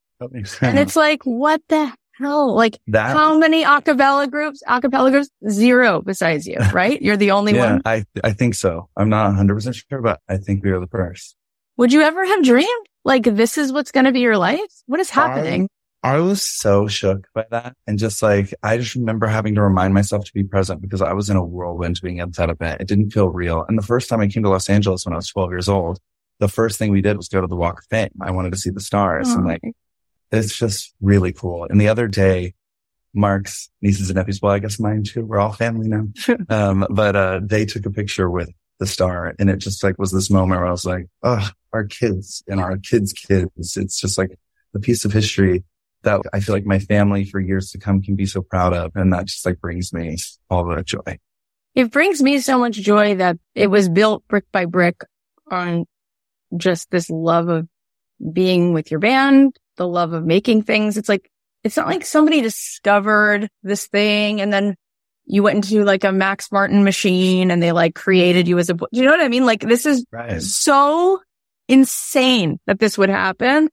[0.61, 2.53] And it's like, what the hell?
[2.53, 3.15] Like, that.
[3.15, 5.29] how many acapella groups, acapella groups?
[5.49, 7.01] Zero besides you, right?
[7.01, 7.81] You're the only yeah, one.
[7.85, 8.89] I, I think so.
[8.95, 11.35] I'm not 100% sure, but I think we are the first.
[11.77, 14.59] Would you ever have dreamed like this is what's going to be your life?
[14.85, 15.69] What is happening?
[16.03, 17.75] I was so shook by that.
[17.87, 21.11] And just like, I just remember having to remind myself to be present because I
[21.13, 22.79] was in a whirlwind being at that event.
[22.81, 23.65] It didn't feel real.
[23.67, 25.99] And the first time I came to Los Angeles when I was 12 years old,
[26.39, 28.11] the first thing we did was go to the Walk of Fame.
[28.21, 29.47] I wanted to see the stars and Oh.
[29.49, 29.61] like,
[30.31, 31.65] it's just really cool.
[31.69, 32.53] And the other day,
[33.13, 35.25] Mark's nieces and nephews, well, I guess mine too.
[35.25, 36.07] We're all family now.
[36.49, 39.33] um, but, uh, they took a picture with the star.
[39.39, 42.59] And it just like was this moment where I was like, oh, our kids and
[42.59, 43.77] our kids' kids.
[43.77, 44.37] It's just like
[44.73, 45.63] a piece of history
[46.03, 48.91] that I feel like my family for years to come can be so proud of.
[48.95, 50.17] And that just like brings me
[50.49, 51.19] all the joy.
[51.75, 55.01] It brings me so much joy that it was built brick by brick
[55.51, 55.85] on
[56.55, 57.67] just this love of
[58.33, 60.97] being with your band, the love of making things.
[60.97, 61.31] It's like,
[61.63, 64.75] it's not like somebody discovered this thing and then
[65.25, 68.73] you went into like a Max Martin machine and they like created you as a,
[68.73, 69.45] do you know what I mean?
[69.45, 70.41] Like this is right.
[70.41, 71.19] so
[71.67, 73.69] insane that this would happen.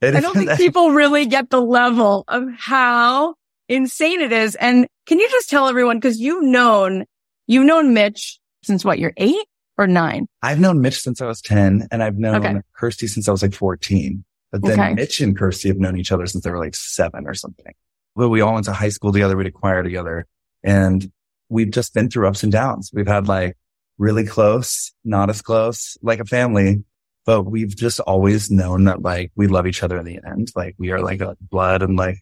[0.00, 3.34] It I don't think people really get the level of how
[3.68, 4.54] insane it is.
[4.54, 7.04] And can you just tell everyone, cause you've known,
[7.46, 9.46] you've known Mitch since what, you're eight
[9.76, 10.26] or nine?
[10.42, 12.60] I've known Mitch since I was 10 and I've known okay.
[12.80, 14.24] Kirstie since I was like 14.
[14.52, 14.94] But then okay.
[14.94, 17.72] Mitch and Kirstie have known each other since they were like seven or something.
[18.16, 19.36] But we all went to high school together.
[19.36, 20.26] We did choir together
[20.62, 21.10] and
[21.48, 22.90] we've just been through ups and downs.
[22.92, 23.56] We've had like
[23.98, 26.84] really close, not as close, like a family,
[27.26, 30.50] but we've just always known that like we love each other in the end.
[30.56, 32.18] Like we are like blood and like,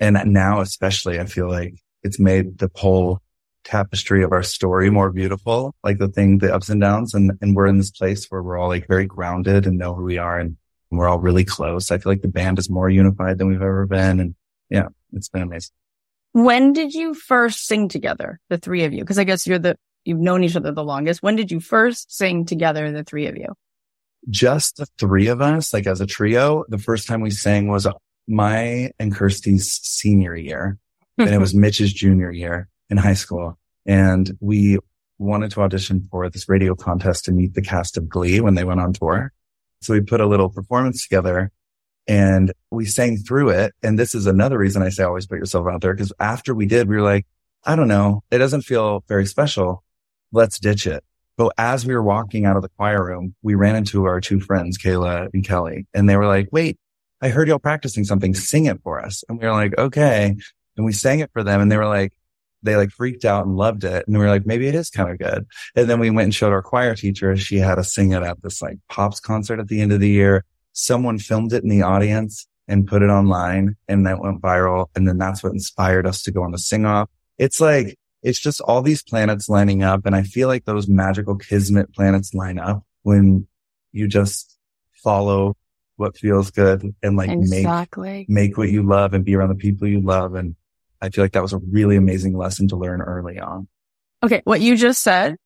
[0.00, 3.20] and now especially I feel like it's made the whole
[3.64, 7.14] tapestry of our story more beautiful, like the thing, the ups and downs.
[7.14, 10.02] And, and we're in this place where we're all like very grounded and know who
[10.02, 10.56] we are and
[10.98, 11.90] we're all really close.
[11.90, 14.20] I feel like the band is more unified than we've ever been.
[14.20, 14.34] And
[14.70, 15.72] yeah, it's been amazing.
[16.32, 19.04] When did you first sing together, the three of you?
[19.04, 21.22] Cause I guess you're the, you've known each other the longest.
[21.22, 23.54] When did you first sing together, the three of you?
[24.30, 26.64] Just the three of us, like as a trio.
[26.68, 27.86] The first time we sang was
[28.28, 30.78] my and Kirstie's senior year.
[31.18, 31.40] and it mm-hmm.
[31.40, 33.58] was Mitch's junior year in high school.
[33.84, 34.78] And we
[35.18, 38.64] wanted to audition for this radio contest to meet the cast of Glee when they
[38.64, 39.32] went on tour.
[39.82, 41.50] So we put a little performance together
[42.06, 43.72] and we sang through it.
[43.82, 45.94] And this is another reason I say always put yourself out there.
[45.94, 47.26] Cause after we did, we were like,
[47.64, 48.22] I don't know.
[48.30, 49.84] It doesn't feel very special.
[50.32, 51.04] Let's ditch it.
[51.36, 54.40] But as we were walking out of the choir room, we ran into our two
[54.40, 56.78] friends, Kayla and Kelly, and they were like, wait,
[57.20, 58.34] I heard y'all practicing something.
[58.34, 59.24] Sing it for us.
[59.28, 60.36] And we were like, okay.
[60.76, 62.12] And we sang it for them and they were like,
[62.62, 64.06] they like freaked out and loved it.
[64.06, 65.46] And we were like, maybe it is kind of good.
[65.74, 67.36] And then we went and showed our choir teacher.
[67.36, 70.08] She had us sing it at this like pops concert at the end of the
[70.08, 70.44] year.
[70.72, 74.86] Someone filmed it in the audience and put it online and that went viral.
[74.94, 77.08] And then that's what inspired us to go on the sing off.
[77.38, 80.06] It's like, it's just all these planets lining up.
[80.06, 83.46] And I feel like those magical kismet planets line up when
[83.90, 84.58] you just
[84.92, 85.56] follow
[85.96, 88.26] what feels good and like exactly.
[88.28, 90.34] make, make what you love and be around the people you love.
[90.34, 90.54] And
[91.02, 93.66] I feel like that was a really amazing lesson to learn early on.
[94.22, 94.40] Okay.
[94.44, 95.36] What you just said,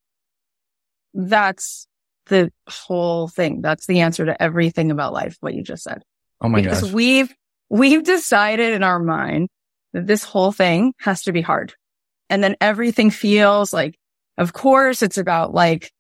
[1.15, 1.89] that's
[2.27, 3.63] the whole thing.
[3.63, 5.39] That's the answer to everything about life.
[5.41, 6.03] What you just said.
[6.43, 6.93] Oh my because gosh.
[6.93, 7.35] we've,
[7.71, 9.49] we've decided in our mind
[9.95, 11.73] that this whole thing has to be hard.
[12.29, 13.97] And then everything feels like,
[14.37, 15.91] of course, it's about like,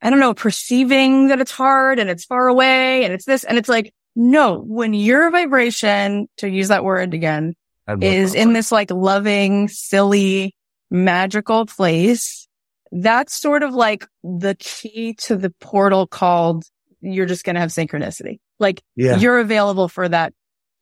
[0.00, 3.44] I don't know, perceiving that it's hard and it's far away and it's this.
[3.44, 7.54] And it's like, no, when your vibration, to use that word again,
[8.00, 10.54] is in this like loving, silly,
[10.90, 12.48] magical place.
[12.90, 16.64] That's sort of like the key to the portal called
[17.00, 18.38] you're just going to have synchronicity.
[18.58, 19.16] Like yeah.
[19.16, 20.32] you're available for that.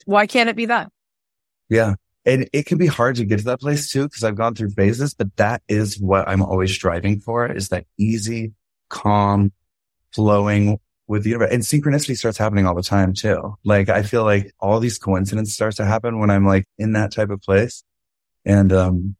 [0.04, 0.90] Why can't it be that?
[1.68, 1.94] Yeah.
[2.26, 4.70] And it can be hard to get to that place too, because I've gone through
[4.70, 8.52] phases, but that is what I'm always striving for is that easy,
[8.90, 9.52] calm,
[10.12, 10.78] flowing
[11.10, 11.50] with the universe.
[11.52, 13.56] And synchronicity starts happening all the time too.
[13.64, 17.10] Like I feel like all these coincidences starts to happen when I'm like in that
[17.10, 17.82] type of place.
[18.44, 19.16] And, um,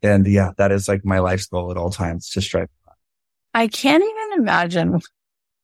[0.00, 2.68] and yeah, that is like my life's goal at all times to strive.
[3.52, 5.00] I can't even imagine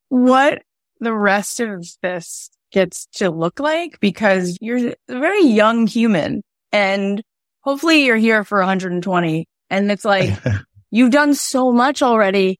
[0.08, 0.62] what
[0.98, 7.22] the rest of this gets to look like because you're a very young human and
[7.60, 10.30] hopefully you're here for 120 and it's like
[10.90, 12.58] you've done so much already,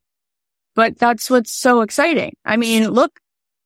[0.78, 2.36] but that's what's so exciting.
[2.44, 3.18] I mean, look,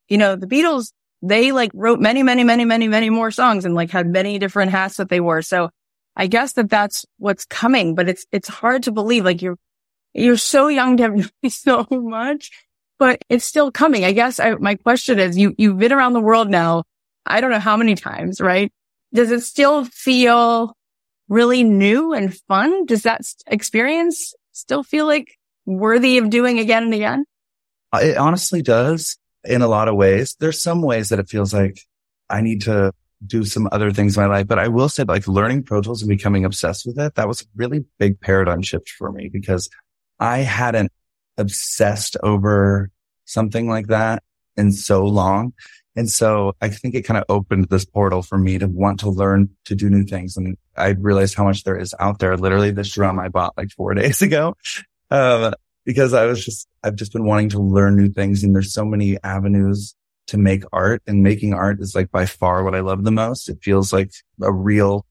[0.09, 3.75] you know, the Beatles, they like wrote many, many, many, many, many more songs and
[3.75, 5.43] like had many different hats that they wore.
[5.43, 5.69] So
[6.17, 9.59] I guess that that's what's coming, but it's, it's hard to believe like you're,
[10.15, 12.51] you're so young to have so much
[12.99, 14.05] but it's still coming.
[14.07, 16.85] I guess I, my question is you, you've been around the world now.
[17.27, 18.73] I don't know how many times, right?
[19.13, 20.73] Does it still feel
[21.29, 22.87] really new and fun?
[22.87, 27.25] Does that experience still feel like worthy of doing again and again?
[27.93, 30.37] Uh, it honestly does in a lot of ways.
[30.39, 31.81] There's some ways that it feels like
[32.31, 32.93] I need to
[33.25, 36.03] do some other things in my life, but I will say like learning Pro Tools
[36.03, 39.69] and becoming obsessed with it, that was a really big paradigm shift for me because
[40.19, 40.91] I hadn't
[41.39, 42.91] obsessed over
[43.25, 44.23] something like that
[44.57, 45.53] in so long.
[45.95, 49.11] And so I think it kind of opened this portal for me to want to
[49.11, 50.37] learn to do new things.
[50.37, 52.37] And I realized how much there is out there.
[52.37, 54.57] Literally this drum I bought like four days ago.
[55.13, 55.53] Um,
[55.85, 58.85] because I was just, I've just been wanting to learn new things and there's so
[58.85, 59.95] many avenues
[60.29, 63.51] to make art and making art is like by far what I love the most.
[63.51, 65.05] It feels like a real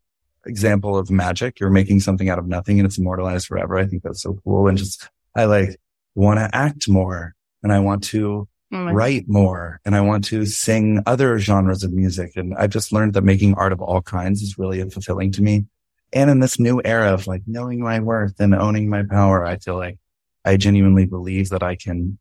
[0.47, 1.59] example of magic.
[1.59, 3.77] You're making something out of nothing and it's immortalized forever.
[3.77, 4.67] I think that's so cool.
[4.67, 5.77] And just, I like
[6.15, 10.47] want to act more and I want to oh write more and I want to
[10.47, 12.31] sing other genres of music.
[12.35, 15.65] And I've just learned that making art of all kinds is really fulfilling to me.
[16.13, 19.57] And in this new era of like knowing my worth and owning my power, I
[19.57, 19.97] feel like
[20.43, 22.17] I genuinely believe that I can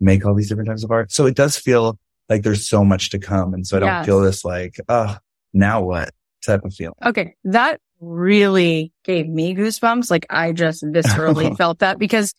[0.00, 1.12] make all these different types of art.
[1.12, 1.98] So it does feel
[2.28, 3.54] like there's so much to come.
[3.54, 4.06] And so I don't yes.
[4.06, 5.16] feel this like, oh,
[5.52, 6.10] now what
[6.44, 6.94] type of feeling.
[7.04, 7.34] Okay.
[7.44, 10.10] That really gave me goosebumps.
[10.10, 12.34] Like I just viscerally felt that because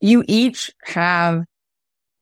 [0.00, 1.44] you each have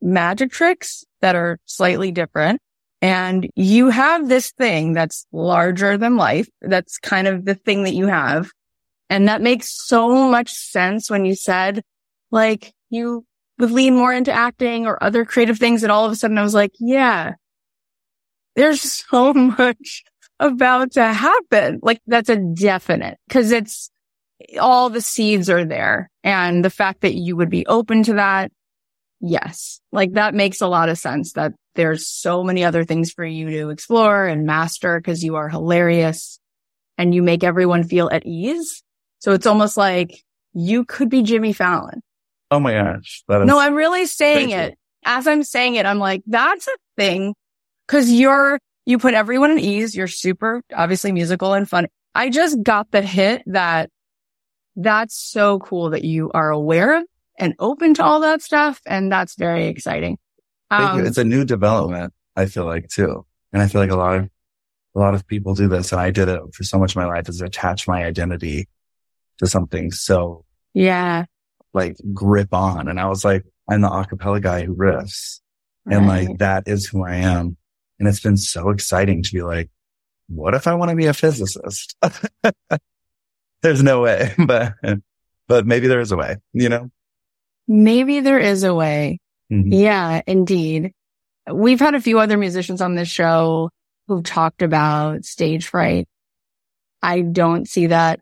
[0.01, 2.61] magic tricks that are slightly different.
[3.03, 6.49] And you have this thing that's larger than life.
[6.61, 8.51] That's kind of the thing that you have.
[9.11, 11.83] And that makes so much sense when you said
[12.31, 13.27] like you
[13.59, 15.83] would lean more into acting or other creative things.
[15.83, 17.33] And all of a sudden I was like, yeah,
[18.55, 20.05] there's so much
[20.39, 21.81] about to happen.
[21.83, 23.91] Like that's a definite because it's
[24.61, 26.09] all the seeds are there.
[26.23, 28.53] And the fact that you would be open to that.
[29.23, 29.81] Yes.
[29.93, 33.49] Like that makes a lot of sense that there's so many other things for you
[33.51, 36.41] to explore and master because you are hilarious
[36.99, 38.83] and you make everyone feel at ease.
[39.21, 42.03] So it's almost like you could be Jimmy Fallon.
[42.51, 43.23] Oh my gosh.
[43.29, 44.73] no, I'm really saying crazy.
[44.73, 44.79] it.
[45.05, 47.35] As I'm saying it, I'm like, that's a thing.
[47.87, 49.95] Cause you're, you put everyone at ease.
[49.95, 51.87] You're super, obviously musical and fun.
[52.15, 53.89] I just got the hit that
[54.75, 57.05] that's so cool that you are aware of
[57.39, 58.81] and open to all that stuff.
[58.87, 60.19] And that's very exciting.
[60.71, 62.13] Um, It's a new development.
[62.37, 63.27] I feel like too.
[63.53, 64.31] And I feel like a lot of,
[64.95, 65.93] a lot of people do this.
[65.93, 68.69] And I did it for so much of my life is attach my identity
[69.39, 71.25] to something so yeah
[71.75, 72.89] like grip on.
[72.89, 75.41] And I was like, I'm the acapella guy who riffs.
[75.85, 75.97] Right.
[75.97, 77.57] And like, that is who I am.
[77.99, 79.71] And it's been so exciting to be like,
[80.29, 81.97] what if I want to be a physicist?
[83.63, 84.75] There's no way, but,
[85.49, 86.91] but maybe there is a way, you know?
[87.69, 89.19] Maybe there is a way.
[89.51, 89.73] Mm-hmm.
[89.73, 90.93] Yeah, indeed.
[91.51, 93.71] We've had a few other musicians on this show
[94.09, 96.09] who've talked about stage fright.
[97.03, 98.21] I don't see that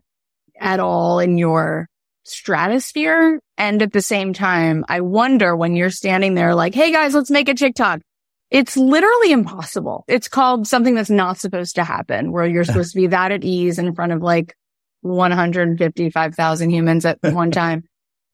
[0.59, 1.87] at all in your
[2.23, 3.39] stratosphere.
[3.57, 7.31] And at the same time, I wonder when you're standing there like, Hey guys, let's
[7.31, 8.01] make a TikTok.
[8.49, 10.03] It's literally impossible.
[10.07, 13.45] It's called something that's not supposed to happen where you're supposed to be that at
[13.45, 14.55] ease in front of like
[15.01, 17.83] 155,000 humans at one time.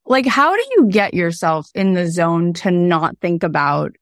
[0.08, 3.96] Like, how do you get yourself in the zone to not think about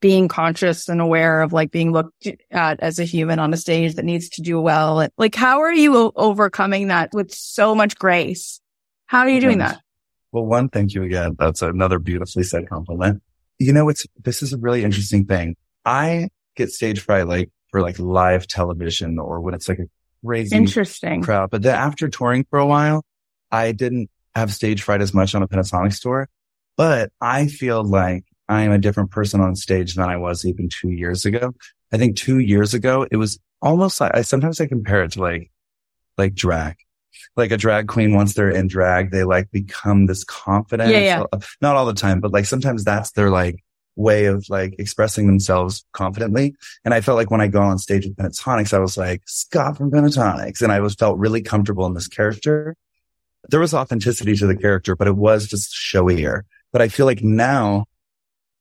[0.00, 3.96] being conscious and aware of like being looked at as a human on a stage
[3.96, 5.08] that needs to do well?
[5.18, 8.60] Like, how are you overcoming that with so much grace?
[9.06, 9.80] How are you doing that?
[10.32, 11.34] Well, one, thank you again.
[11.38, 13.20] That's another beautifully said compliment.
[13.58, 15.56] You know, it's, this is a really interesting thing.
[15.84, 19.86] I get stage fright like for like live television or when it's like a
[20.24, 21.50] crazy interesting crowd.
[21.50, 23.04] But then after touring for a while,
[23.50, 26.28] I didn't have stage fright as much on a Pentatonix tour,
[26.76, 30.68] but I feel like I am a different person on stage than I was even
[30.68, 31.52] two years ago.
[31.92, 35.20] I think two years ago, it was almost like I sometimes I compare it to
[35.20, 35.50] like,
[36.16, 36.76] like drag
[37.36, 40.90] like a drag queen, once they're in drag, they like become this confident.
[40.90, 41.38] Yeah, yeah.
[41.60, 43.64] Not all the time, but like sometimes that's their like
[43.96, 46.54] way of like expressing themselves confidently.
[46.84, 49.76] And I felt like when I go on stage with Pentatonix, I was like Scott
[49.76, 52.76] from Pentatonix and I was felt really comfortable in this character.
[53.48, 56.42] There was authenticity to the character, but it was just showier.
[56.72, 57.86] But I feel like now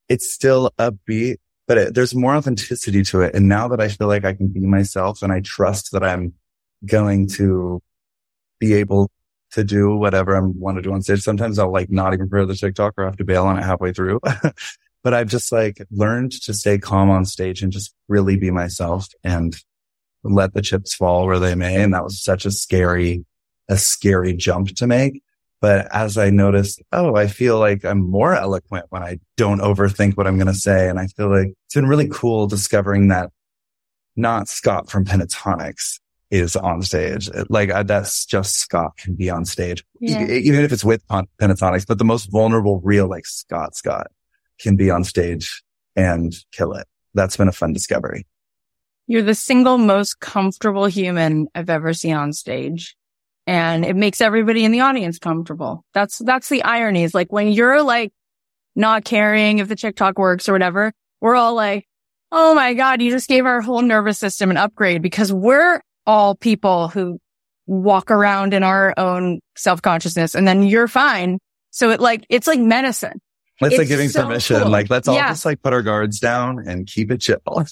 [0.08, 1.38] it's still upbeat,
[1.68, 3.36] but it, there's more authenticity to it.
[3.36, 6.34] And now that I feel like I can be myself and I trust that I'm
[6.86, 7.82] going to
[8.60, 9.12] be able
[9.52, 11.22] to do whatever I want to do on stage.
[11.22, 13.94] Sometimes I'll like not even prepare the TikTok or have to bail on it halfway
[13.94, 14.20] through.
[15.04, 19.08] but I've just like learned to stay calm on stage and just really be myself
[19.24, 19.56] and
[20.24, 21.82] let the chips fall where they may.
[21.82, 23.26] And that was such a scary,
[23.70, 25.24] a scary jump to make.
[25.62, 30.16] But as I noticed, oh, I feel like I'm more eloquent when I don't overthink
[30.16, 30.90] what I'm going to say.
[30.90, 33.32] And I feel like it's been really cool discovering that
[34.16, 36.00] not Scott from Pentatonix
[36.32, 37.30] is on stage.
[37.50, 40.26] Like uh, that's just Scott can be on stage, yeah.
[40.26, 44.08] e- even if it's with Pentatonix, but the most vulnerable, real, like Scott, Scott
[44.60, 45.64] can be on stage
[45.96, 46.88] and kill it.
[47.14, 48.28] That's been a fun discovery.
[49.08, 52.96] You're the single most comfortable human I've ever seen on stage.
[53.50, 55.84] And it makes everybody in the audience comfortable.
[55.94, 58.12] That's, that's the irony is like when you're like
[58.76, 61.86] not caring if the TikTok works or whatever, we're all like,
[62.32, 66.36] Oh my God, you just gave our whole nervous system an upgrade because we're all
[66.36, 67.18] people who
[67.66, 71.40] walk around in our own self consciousness and then you're fine
[71.72, 73.20] So it like, it's like medicine.
[73.62, 74.62] It's, It's like giving so permission.
[74.62, 74.70] cool.
[74.72, 75.30] Like let's all Yeah.
[75.30, 77.42] just like put our guards down and keep it chill.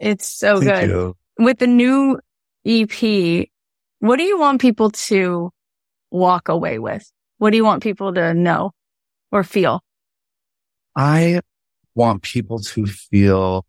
[0.00, 0.88] It's so Thank good.
[0.90, 1.16] you.
[1.38, 2.18] With the new
[2.64, 3.48] EP,
[4.00, 5.50] what do you want people to
[6.10, 7.10] walk away with?
[7.38, 8.72] What do you want people to know
[9.32, 9.82] or feel?
[10.96, 11.40] I
[11.94, 13.64] want people to feel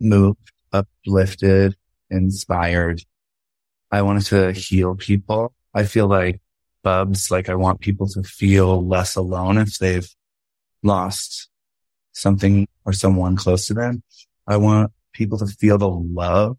[0.00, 1.76] moved, uplifted,
[2.10, 3.02] inspired.
[3.90, 5.54] I wanted to heal people.
[5.74, 6.40] I feel like
[6.82, 10.08] Bubs, like I want people to feel less alone if they've
[10.82, 11.48] lost
[12.12, 14.02] something or someone close to them.
[14.46, 16.56] I want people to feel the love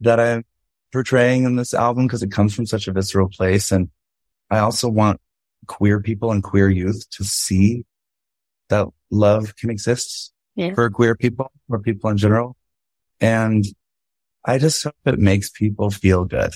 [0.00, 0.44] that I'm
[0.92, 3.72] portraying in this album because it comes from such a visceral place.
[3.72, 3.90] And
[4.50, 5.20] I also want
[5.66, 7.84] queer people and queer youth to see
[8.68, 10.74] that love can exist Yeah.
[10.74, 12.56] for queer people or people in general.
[13.20, 13.64] And
[14.44, 16.52] I just hope it makes people feel good.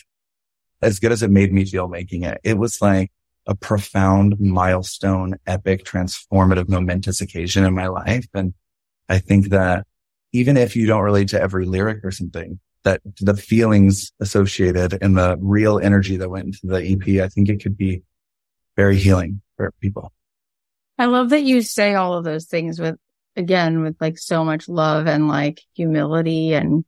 [0.81, 2.41] As good as it made me feel making it.
[2.43, 3.13] It was like
[3.47, 8.27] a profound milestone, epic, transformative, momentous occasion in my life.
[8.35, 8.55] And
[9.09, 9.87] I think that
[10.33, 15.17] even if you don't relate to every lyric or something, that the feelings associated and
[15.17, 18.03] the real energy that went into the EP, I think it could be
[18.77, 20.13] very healing for people.
[20.99, 22.97] I love that you say all of those things with,
[23.37, 26.85] again, with like so much love and like humility and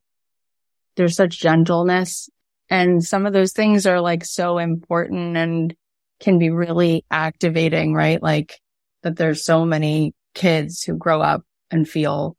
[0.97, 2.29] there's such gentleness.
[2.71, 5.75] And some of those things are like so important and
[6.21, 8.23] can be really activating, right?
[8.23, 8.59] Like
[9.03, 12.37] that there's so many kids who grow up and feel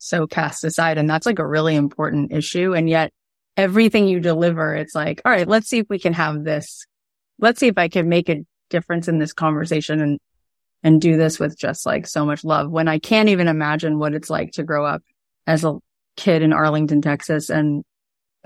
[0.00, 0.98] so cast aside.
[0.98, 2.74] And that's like a really important issue.
[2.74, 3.12] And yet
[3.56, 6.86] everything you deliver, it's like, all right, let's see if we can have this.
[7.38, 10.18] Let's see if I can make a difference in this conversation and
[10.82, 14.14] and do this with just like so much love when I can't even imagine what
[14.14, 15.02] it's like to grow up
[15.46, 15.78] as a
[16.16, 17.84] kid in Arlington, Texas and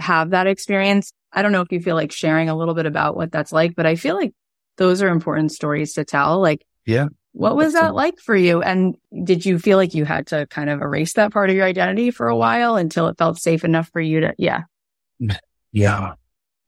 [0.00, 1.12] have that experience.
[1.32, 3.76] I don't know if you feel like sharing a little bit about what that's like,
[3.76, 4.32] but I feel like
[4.78, 6.40] those are important stories to tell.
[6.40, 7.07] Like, Yeah.
[7.35, 8.62] What was that like for you?
[8.62, 11.66] And did you feel like you had to kind of erase that part of your
[11.66, 14.62] identity for a while until it felt safe enough for you to, yeah.
[15.72, 16.12] Yeah.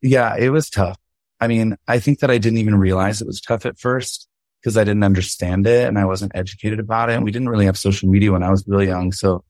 [0.03, 0.35] Yeah.
[0.37, 0.99] It was tough.
[1.41, 4.27] I mean, I think that I didn't even realize it was tough at first
[4.61, 7.15] because I didn't understand it and I wasn't educated about it.
[7.15, 9.13] And we didn't really have social media when I was really young.
[9.13, 9.45] So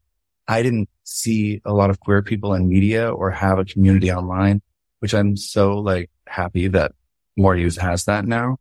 [0.47, 4.61] I didn't see a lot of queer people in media or have a community online,
[4.99, 6.93] which I'm so like happy that
[7.35, 8.59] More Youth has that now.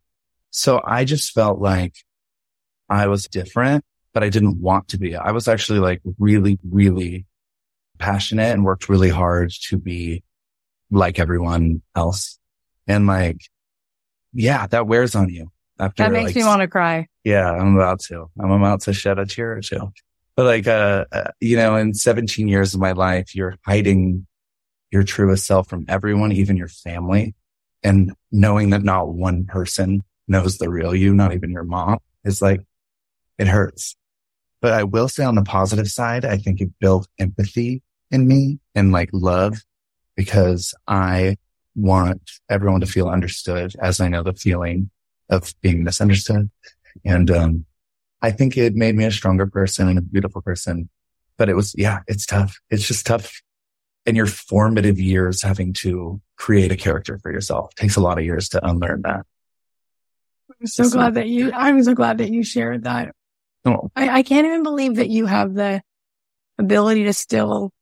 [0.50, 1.92] So I just felt like
[2.88, 5.16] I was different, but I didn't want to be.
[5.16, 7.26] I was actually like really, really
[7.98, 10.22] passionate and worked really hard to be
[10.90, 12.38] like everyone else.
[12.86, 13.38] And like,
[14.32, 15.50] yeah, that wears on you.
[15.78, 17.06] After That makes like, me want to cry.
[17.24, 18.30] yeah, I'm about to.
[18.40, 19.92] I'm about to shed a tear or two.
[20.36, 24.26] But like, uh, uh, you know, in 17 years of my life, you're hiding
[24.90, 27.34] your truest self from everyone, even your family.
[27.82, 32.40] And knowing that not one person knows the real you, not even your mom is
[32.40, 32.60] like,
[33.38, 33.96] it hurts.
[34.60, 38.58] But I will say on the positive side, I think it built empathy in me
[38.74, 39.64] and like love
[40.16, 41.36] because I
[41.74, 44.90] want everyone to feel understood as I know the feeling
[45.28, 46.50] of being misunderstood.
[47.04, 47.66] And, um,
[48.22, 50.88] I think it made me a stronger person and a beautiful person,
[51.36, 52.58] but it was, yeah, it's tough.
[52.70, 53.42] It's just tough
[54.06, 57.72] in your formative years having to create a character for yourself.
[57.72, 59.26] It takes a lot of years to unlearn that.
[60.58, 63.14] I'm so glad that you, I'm so glad that you shared that.
[63.66, 65.82] Oh, I, I can't even believe that you have the
[66.58, 67.72] ability to still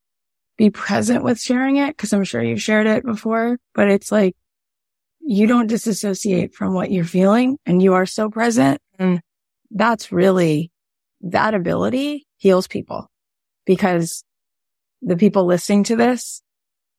[0.56, 4.34] be present with sharing it because I'm sure you've shared it before, but it's like
[5.20, 8.80] you don't disassociate from what you're feeling and you are so present.
[8.98, 9.20] And
[9.70, 10.70] that's really
[11.22, 13.10] that ability heals people
[13.66, 14.24] because
[15.02, 16.42] the people listening to this,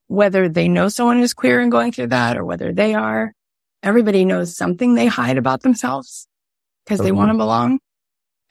[0.07, 3.33] whether they know someone who's queer and going through that or whether they are,
[3.81, 6.27] everybody knows something they hide about themselves
[6.85, 7.79] because they want to belong.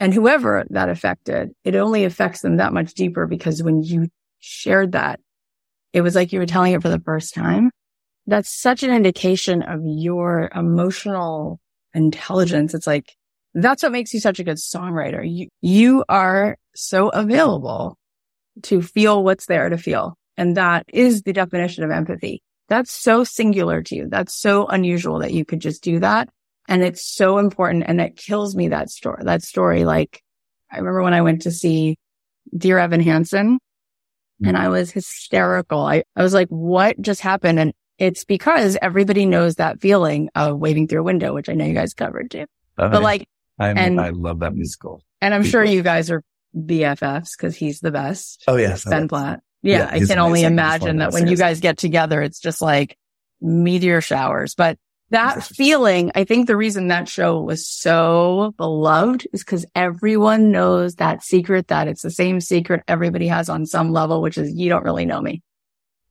[0.01, 4.09] And whoever that affected, it only affects them that much deeper because when you
[4.41, 5.21] shared that,
[5.93, 7.71] it was like you were telling it for the first time.
[8.27, 11.61] That's such an indication of your emotional
[11.95, 12.75] intelligence.
[12.75, 13.15] It's like,
[13.55, 15.23] that's what makes you such a good songwriter.
[15.25, 17.97] You, you are so available
[18.65, 20.17] to feel what's there to feel.
[20.37, 22.43] And that is the definition of empathy.
[22.69, 24.09] That's so singular to you.
[24.09, 26.29] That's so unusual that you could just do that.
[26.69, 27.85] And it's so important.
[27.87, 29.85] And it kills me that story, that story.
[29.85, 30.23] Like
[30.71, 31.97] I remember when I went to see
[32.57, 34.49] Dear Evan Hansen mm-hmm.
[34.49, 35.81] and I was hysterical.
[35.81, 37.59] I, I was like, what just happened?
[37.59, 41.65] And it's because everybody knows that feeling of waving through a window, which I know
[41.65, 42.47] you guys covered too.
[42.79, 45.03] Oh, but like, I, and- I love that musical.
[45.21, 46.23] and I'm sure you guys are
[46.57, 48.45] BFFs because he's the best.
[48.49, 48.85] Oh, yes.
[48.85, 49.41] Ben oh, Platt.
[49.63, 50.45] Yeah, Yeah, I can only amazing.
[50.45, 52.99] One imagine that when you guys get together, it's just like
[53.41, 54.55] meteor showers.
[54.55, 54.79] But
[55.15, 60.97] that feeling, I think the reason that show was so beloved is because everyone knows
[60.97, 64.69] that secret, that it's the same secret everybody has on some level, which is you
[64.69, 65.43] don't really know me.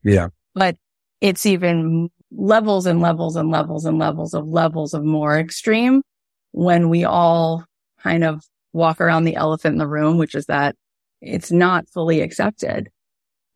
[0.04, 0.30] Yeah.
[0.56, 0.78] But
[1.22, 6.02] it's even levels and levels and levels and levels of levels of more extreme
[6.52, 7.66] when we all
[8.02, 10.76] kind of walk around the elephant in the room, which is that
[11.22, 12.90] it's not fully accepted.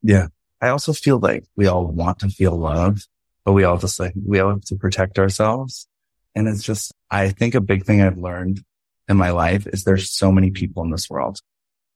[0.01, 0.27] Yeah.
[0.61, 3.07] I also feel like we all want to feel loved,
[3.47, 5.87] but we all just like, we all have to protect ourselves.
[6.35, 8.59] And it's just, I think a big thing I've learned
[9.07, 11.39] in my life is there's so many people in this world,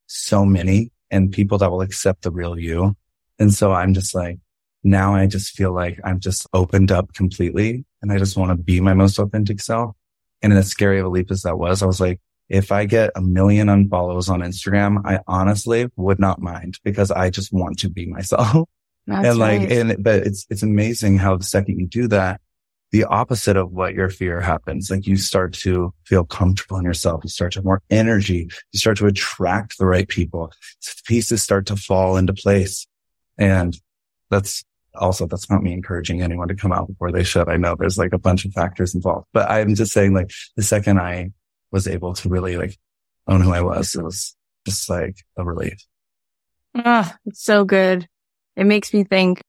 [0.07, 2.95] so many and people that will accept the real you.
[3.37, 4.39] And so I'm just like,
[4.85, 8.55] now I just feel like I'm just opened up completely and I just want to
[8.55, 9.93] be my most authentic self.
[10.41, 13.11] And as scary of a leap as that was, I was like, if I get
[13.13, 17.89] a million unfollows on Instagram, I honestly would not mind because I just want to
[17.89, 18.69] be myself.
[19.07, 19.71] That's and like, right.
[19.71, 22.39] and, but it's, it's amazing how the second you do that,
[22.91, 24.91] the opposite of what your fear happens.
[24.91, 27.21] Like you start to feel comfortable in yourself.
[27.23, 28.49] You start to have more energy.
[28.71, 30.51] You start to attract the right people.
[31.05, 32.87] Pieces start to fall into place.
[33.37, 33.75] And
[34.29, 37.49] that's also, that's not me encouraging anyone to come out before they should.
[37.49, 40.63] I know there's like a bunch of factors involved, but I'm just saying like the
[40.63, 41.31] second I
[41.71, 42.77] was able to really like
[43.27, 44.35] own who I was, it was
[44.67, 45.77] just like a relief.
[46.75, 48.07] Ah, it's so good.
[48.55, 49.43] It makes me think,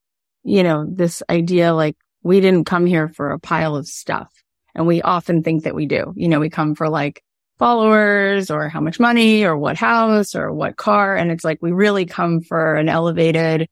[0.45, 4.31] you know, this idea like we didn't come here for a pile of stuff.
[4.75, 6.13] And we often think that we do.
[6.17, 7.23] You know, we come for like
[7.59, 11.17] followers or how much money or what house or what car.
[11.17, 13.69] And it's like we really come for an elevated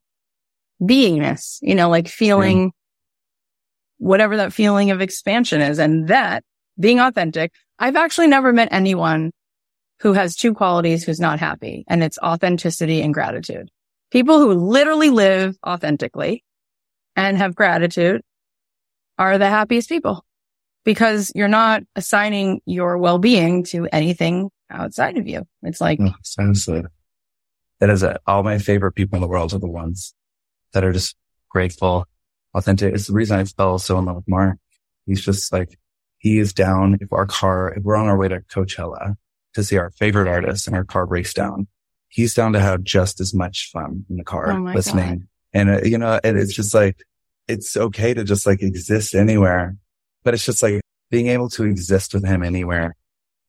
[0.80, 2.68] beingness, you know, like feeling yeah.
[3.98, 5.78] whatever that feeling of expansion is.
[5.78, 6.44] And that
[6.78, 9.32] being authentic, I've actually never met anyone
[10.00, 13.70] who has two qualities who's not happy and it's authenticity and gratitude.
[14.11, 16.44] People who literally live authentically
[17.16, 18.22] and have gratitude
[19.18, 20.24] are the happiest people
[20.84, 25.46] because you're not assigning your well-being to anything outside of you.
[25.62, 26.86] It's like, oh, sounds good.
[27.78, 28.18] That is it.
[28.26, 30.14] All my favorite people in the world are the ones
[30.72, 31.16] that are just
[31.48, 32.06] grateful,
[32.54, 32.94] authentic.
[32.94, 34.58] It's the reason I fell so in love with Mark.
[35.06, 35.78] He's just like,
[36.18, 36.98] he is down.
[37.00, 39.16] If our car, if we're on our way to Coachella
[39.54, 41.68] to see our favorite artist and our car breaks down,
[42.11, 45.18] he's down to have just as much fun in the car oh listening.
[45.20, 45.26] God.
[45.52, 47.02] And, uh, you know, and it's just like,
[47.48, 49.76] it's okay to just like exist anywhere,
[50.22, 50.80] but it's just like
[51.11, 52.94] being able to exist with him anywhere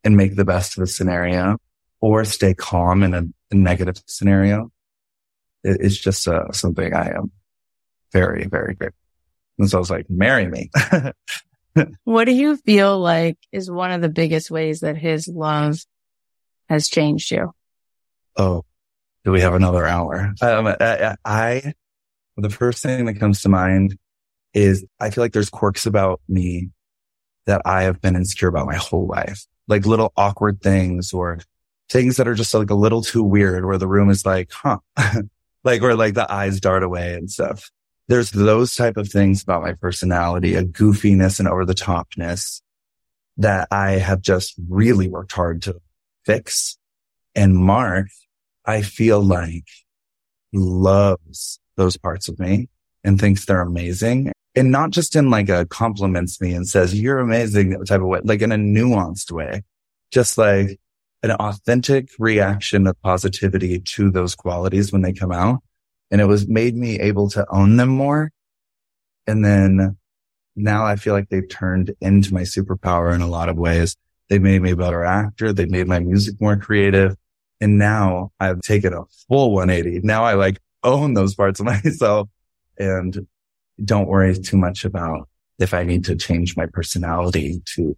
[0.03, 1.57] and make the best of the scenario
[1.99, 4.71] or stay calm in a, a negative scenario.
[5.63, 7.31] It, it's just uh, something I am
[8.11, 8.97] very, very grateful.
[9.59, 10.71] And so I was like, marry me.
[12.03, 15.77] what do you feel like is one of the biggest ways that his love
[16.69, 17.53] has changed you?
[18.37, 18.63] Oh,
[19.23, 20.33] do we have another hour?
[20.41, 21.73] Um, I, I,
[22.37, 23.97] the first thing that comes to mind
[24.53, 26.69] is I feel like there's quirks about me
[27.45, 31.39] that I have been insecure about my whole life, like little awkward things or
[31.89, 34.79] things that are just like a little too weird where the room is like, huh,
[35.63, 37.69] like where like the eyes dart away and stuff.
[38.07, 42.61] There's those type of things about my personality, a goofiness and over the topness
[43.37, 45.79] that I have just really worked hard to
[46.25, 46.77] fix.
[47.35, 48.07] And Mark,
[48.65, 49.67] I feel like
[50.53, 52.69] loves those parts of me
[53.03, 54.31] and thinks they're amazing.
[54.55, 58.19] And not just in like a compliments me and says, you're amazing type of way,
[58.23, 59.63] like in a nuanced way,
[60.11, 60.79] just like
[61.23, 65.61] an authentic reaction of positivity to those qualities when they come out.
[66.09, 68.31] And it was made me able to own them more.
[69.25, 69.97] And then
[70.55, 73.95] now I feel like they've turned into my superpower in a lot of ways.
[74.29, 75.53] They've made me a better actor.
[75.53, 77.15] They've made my music more creative.
[77.61, 80.01] And now I've taken a full 180.
[80.03, 82.27] Now I like own those parts of myself
[82.77, 83.27] and
[83.83, 87.95] don't worry too much about if I need to change my personality to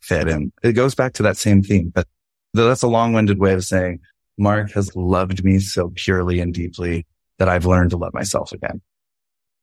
[0.00, 0.52] fit in.
[0.62, 2.06] It goes back to that same theme, but
[2.52, 4.00] that's a long winded way of saying
[4.38, 7.06] Mark has loved me so purely and deeply
[7.38, 8.80] that I've learned to love myself again.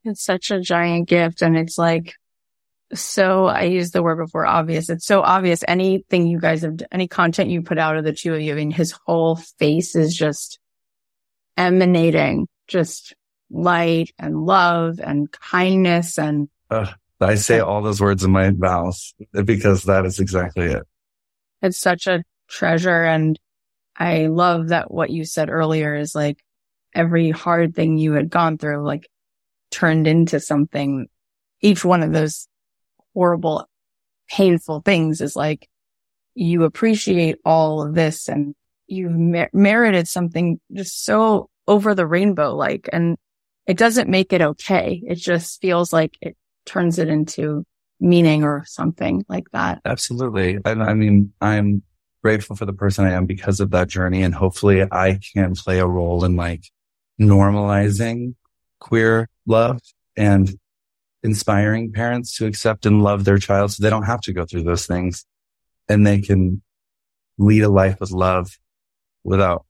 [0.04, 1.40] It's such a giant gift.
[1.40, 2.14] And it's like,
[2.92, 4.90] so I used the word before obvious.
[4.90, 5.64] It's so obvious.
[5.66, 8.56] Anything you guys have, any content you put out of the two of you, I
[8.56, 10.58] mean, his whole face is just
[11.56, 13.14] emanating just
[13.50, 16.18] light and love and kindness.
[16.18, 18.98] And uh, I say all those words in my mouth
[19.32, 20.82] because that is exactly it.
[21.62, 23.04] It's such a treasure.
[23.04, 23.38] And
[23.96, 26.42] I love that what you said earlier is like
[26.94, 29.08] every hard thing you had gone through, like
[29.70, 31.06] turned into something.
[31.60, 32.46] Each one of those
[33.14, 33.68] horrible,
[34.28, 35.68] painful things is like
[36.34, 38.54] you appreciate all of this and
[38.86, 43.16] you've mer- merited something just so over the rainbow like, and
[43.66, 45.02] it doesn't make it okay.
[45.06, 46.36] It just feels like it
[46.66, 47.64] turns it into
[48.00, 49.80] meaning or something like that.
[49.84, 50.58] Absolutely.
[50.64, 51.82] And I mean, I'm
[52.22, 54.22] grateful for the person I am because of that journey.
[54.22, 56.64] And hopefully I can play a role in like
[57.20, 58.34] normalizing
[58.80, 59.80] queer love
[60.16, 60.58] and
[61.24, 64.62] inspiring parents to accept and love their child so they don't have to go through
[64.62, 65.24] those things
[65.88, 66.62] and they can
[67.38, 68.58] lead a life with love
[69.24, 69.64] without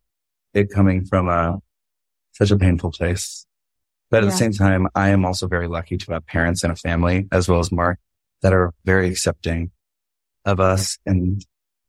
[0.52, 1.58] it coming from a
[2.32, 3.46] such a painful place.
[4.10, 4.30] But at yeah.
[4.30, 7.48] the same time, I am also very lucky to have parents and a family as
[7.48, 7.98] well as Mark
[8.42, 9.70] that are very accepting
[10.44, 10.98] of us.
[11.06, 11.44] And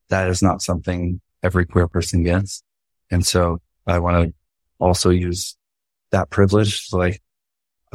[0.10, 2.64] that is not something every queer person gets.
[3.12, 4.34] And so I want to
[4.80, 5.58] also use
[6.12, 7.22] that privilege to like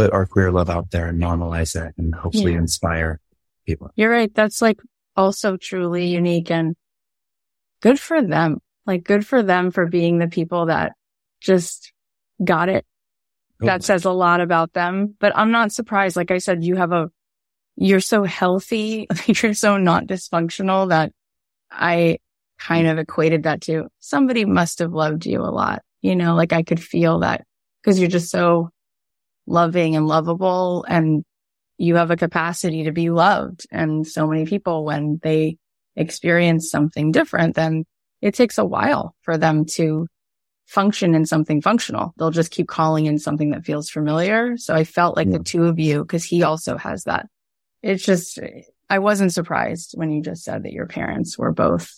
[0.00, 2.58] put our queer love out there and normalize it and hopefully yeah.
[2.58, 3.20] inspire
[3.66, 3.90] people.
[3.96, 4.34] You're right.
[4.34, 4.80] That's like
[5.14, 6.74] also truly unique and
[7.82, 8.60] good for them.
[8.86, 10.92] Like good for them for being the people that
[11.42, 11.92] just
[12.42, 12.86] got it.
[13.62, 13.66] Oh.
[13.66, 16.16] That says a lot about them, but I'm not surprised.
[16.16, 17.10] Like I said, you have a,
[17.76, 19.06] you're so healthy.
[19.26, 21.12] you're so not dysfunctional that
[21.70, 22.20] I
[22.58, 25.82] kind of equated that to somebody must have loved you a lot.
[26.00, 27.44] You know, like I could feel that
[27.82, 28.70] because you're just so
[29.50, 31.24] loving and lovable and
[31.76, 33.66] you have a capacity to be loved.
[33.70, 35.56] And so many people, when they
[35.96, 37.84] experience something different, then
[38.20, 40.06] it takes a while for them to
[40.66, 42.12] function in something functional.
[42.16, 44.56] They'll just keep calling in something that feels familiar.
[44.56, 45.38] So I felt like yeah.
[45.38, 47.26] the two of you, cause he also has that.
[47.82, 48.38] It's just,
[48.88, 51.90] I wasn't surprised when you just said that your parents were both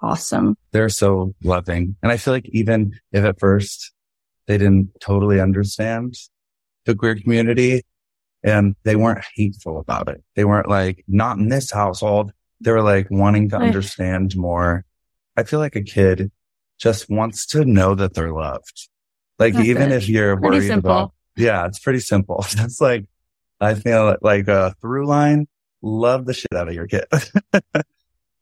[0.00, 0.56] awesome.
[0.70, 1.96] They're so loving.
[2.02, 3.92] And I feel like even if at first
[4.46, 6.14] they didn't totally understand
[6.88, 7.82] the queer community
[8.42, 10.24] and they weren't hateful about it.
[10.34, 12.32] They weren't like, not in this household.
[12.60, 14.84] They were like wanting to understand more.
[15.36, 16.32] I feel like a kid
[16.78, 18.88] just wants to know that they're loved.
[19.38, 20.90] Like That's even if you're pretty worried simple.
[20.90, 22.44] about, yeah, it's pretty simple.
[22.58, 23.04] It's like,
[23.60, 25.46] I feel like a through line
[25.82, 27.04] love the shit out of your kid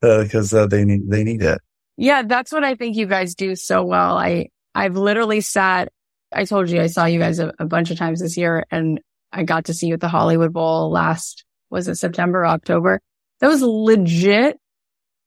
[0.01, 1.61] because uh, uh, they need they need it.
[1.97, 4.19] Yeah, that's what I think you guys do so well.
[4.19, 5.91] I I've literally sat.
[6.37, 9.01] I told you I saw you guys a, a bunch of times this year, and
[9.33, 13.01] I got to see you at the Hollywood Bowl last was it September October.
[13.41, 14.59] That was legit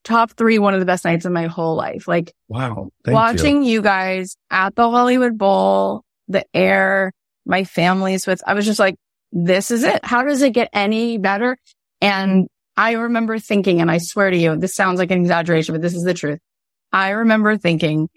[0.04, 2.08] top three one of the best nights of my whole life.
[2.08, 3.74] Like wow, watching you.
[3.74, 7.12] you guys at the Hollywood Bowl, the air,
[7.46, 8.42] my family's with.
[8.46, 8.96] I was just like,
[9.32, 10.06] this is it.
[10.06, 11.58] How does it get any better?
[12.02, 12.48] And
[12.78, 15.96] I remember thinking, and I swear to you, this sounds like an exaggeration, but this
[15.96, 16.40] is the truth.
[16.92, 18.10] I remember thinking,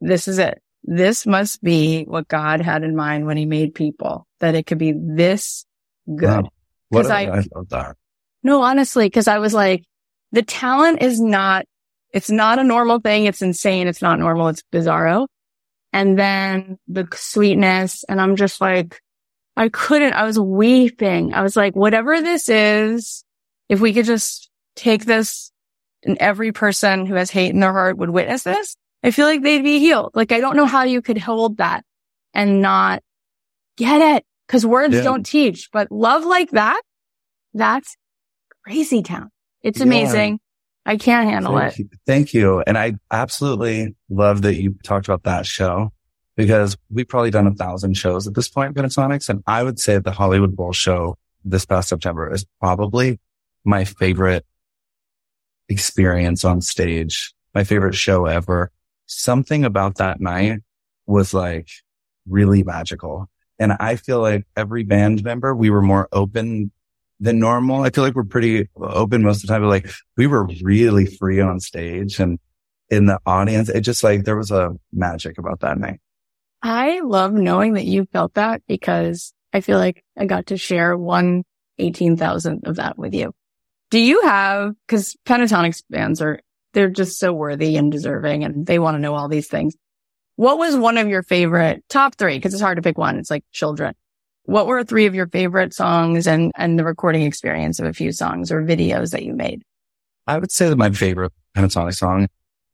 [0.00, 0.60] this is it.
[0.82, 4.78] This must be what God had in mind when he made people, that it could
[4.78, 5.64] be this
[6.06, 6.46] good.
[6.90, 7.02] Wow.
[7.02, 7.96] I, I love that.
[8.42, 9.84] No, honestly, cause I was like,
[10.32, 11.66] the talent is not,
[12.12, 13.26] it's not a normal thing.
[13.26, 13.86] It's insane.
[13.86, 14.48] It's not normal.
[14.48, 15.26] It's bizarro.
[15.92, 18.04] And then the sweetness.
[18.08, 19.00] And I'm just like,
[19.56, 21.34] I couldn't, I was weeping.
[21.34, 23.24] I was like, whatever this is,
[23.68, 25.52] if we could just take this
[26.04, 29.42] and every person who has hate in their heart would witness this, I feel like
[29.42, 30.10] they'd be healed.
[30.14, 31.84] Like, I don't know how you could hold that
[32.34, 33.02] and not
[33.76, 35.02] get it because words yeah.
[35.02, 36.80] don't teach, but love like that,
[37.54, 37.96] that's
[38.64, 39.30] crazy town.
[39.62, 40.34] It's amazing.
[40.86, 40.92] Yeah.
[40.92, 41.78] I can't handle Thank it.
[41.78, 41.88] You.
[42.06, 42.60] Thank you.
[42.66, 45.92] And I absolutely love that you talked about that show
[46.36, 49.28] because we've probably done a thousand shows at this point, Pentatonix.
[49.28, 53.18] And I would say the Hollywood Bowl show this past September is probably
[53.64, 54.44] my favorite
[55.68, 58.70] experience on stage, my favorite show ever.
[59.12, 60.60] Something about that night
[61.04, 61.68] was like
[62.28, 63.28] really magical.
[63.58, 66.70] And I feel like every band member, we were more open
[67.18, 67.82] than normal.
[67.82, 71.06] I feel like we're pretty open most of the time, but like we were really
[71.06, 72.38] free on stage and
[72.88, 73.68] in the audience.
[73.68, 76.00] It just like there was a magic about that night.
[76.62, 80.96] I love knowing that you felt that because I feel like I got to share
[80.96, 81.42] one
[81.78, 83.32] 18,000 of that with you.
[83.90, 86.40] Do you have, cause Pentatonix bands are,
[86.72, 89.76] they're just so worthy and deserving and they want to know all these things.
[90.36, 92.40] What was one of your favorite top three?
[92.40, 93.18] Cause it's hard to pick one.
[93.18, 93.94] It's like children.
[94.44, 98.10] What were three of your favorite songs and, and the recording experience of a few
[98.12, 99.62] songs or videos that you made?
[100.26, 102.28] I would say that my favorite Pentatonix song,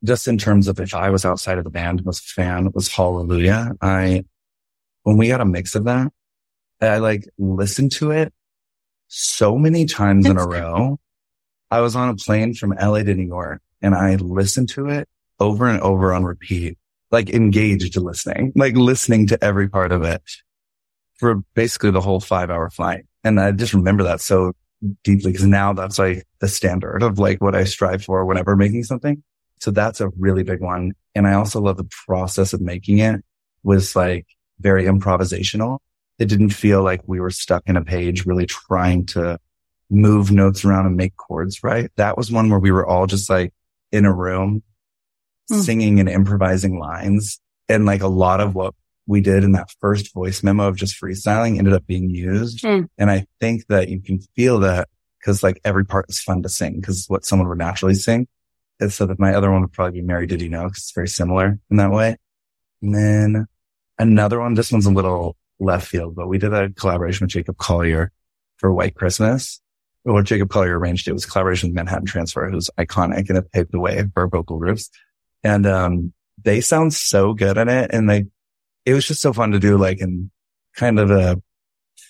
[0.04, 2.88] just in terms of if I was outside of the band was a fan, was
[2.88, 3.72] Hallelujah.
[3.80, 4.24] I,
[5.02, 6.12] when we got a mix of that,
[6.80, 8.32] I like listened to it
[9.08, 10.98] so many times in a row.
[11.70, 15.08] I was on a plane from LA to New York and I listened to it
[15.38, 16.76] over and over on repeat,
[17.12, 20.20] like engaged listening, like listening to every part of it
[21.18, 23.06] for basically the whole five hour flight.
[23.22, 24.54] And I just remember that so
[25.04, 28.82] deeply because now that's like the standard of like what I strive for whenever making
[28.82, 29.22] something.
[29.60, 30.92] So that's a really big one.
[31.14, 33.24] And I also love the process of making it
[33.62, 34.26] was like
[34.58, 35.78] very improvisational.
[36.18, 39.38] It didn't feel like we were stuck in a page really trying to
[39.90, 41.88] move notes around and make chords right.
[41.94, 43.52] That was one where we were all just like
[43.92, 44.62] in a room
[45.50, 45.62] mm.
[45.62, 47.40] singing and improvising lines.
[47.68, 48.74] And like a lot of what
[49.06, 52.62] we did in that first voice memo of just freestyling ended up being used.
[52.64, 52.88] Mm.
[52.98, 54.88] And I think that you can feel that
[55.20, 58.28] because like every part is fun to sing because what someone would naturally sing.
[58.78, 60.92] And so that my other one would probably be Mary Did You Know because it's
[60.92, 62.16] very similar in that way.
[62.82, 63.46] And then
[63.98, 67.56] another one, this one's a little left field, but we did a collaboration with Jacob
[67.56, 68.12] Collier
[68.58, 69.60] for White Christmas.
[70.12, 73.72] What Jacob Collier arranged it was collaboration with Manhattan Transfer, who's iconic and it paved
[73.72, 74.88] the way for vocal groups.
[75.42, 77.90] And, um, they sound so good in it.
[77.92, 78.26] And they,
[78.84, 80.30] it was just so fun to do like in
[80.76, 81.42] kind of a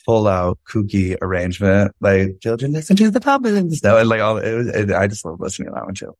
[0.04, 3.82] full out kooky arrangement, like children listen to the puppets.
[3.82, 6.14] No, and like all, it was, it, I just love listening to that one too.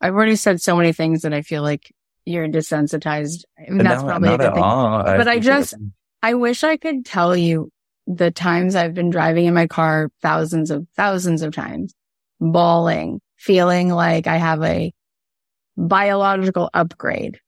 [0.00, 1.92] I've already said so many things that I feel like
[2.26, 3.44] you're desensitized.
[3.58, 4.62] I mean, that's no, probably a good thing.
[4.62, 5.02] All.
[5.02, 5.74] But I, I just,
[6.22, 7.70] I wish I could tell you
[8.16, 11.94] the times I've been driving in my car thousands of thousands of times,
[12.40, 14.92] bawling, feeling like I have a
[15.76, 17.38] biological upgrade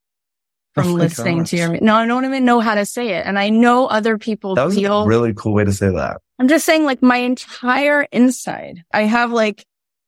[0.77, 1.49] oh from oh listening gosh.
[1.49, 3.25] to your, no, I don't even know how to say it.
[3.25, 6.21] And I know other people that was feel a really cool way to say that.
[6.39, 9.65] I'm just saying like my entire inside, I have like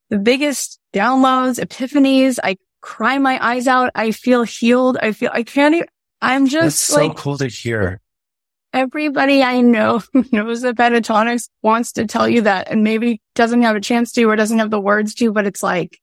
[0.10, 2.40] the biggest downloads, epiphanies.
[2.42, 3.92] I cry my eyes out.
[3.94, 4.98] I feel healed.
[5.02, 5.88] I feel I can't even,
[6.22, 8.00] I'm just That's like, so cool to hear.
[8.76, 13.62] Everybody I know who knows the Pentatonix wants to tell you that and maybe doesn't
[13.62, 15.98] have a chance to or doesn't have the words to, but it's like,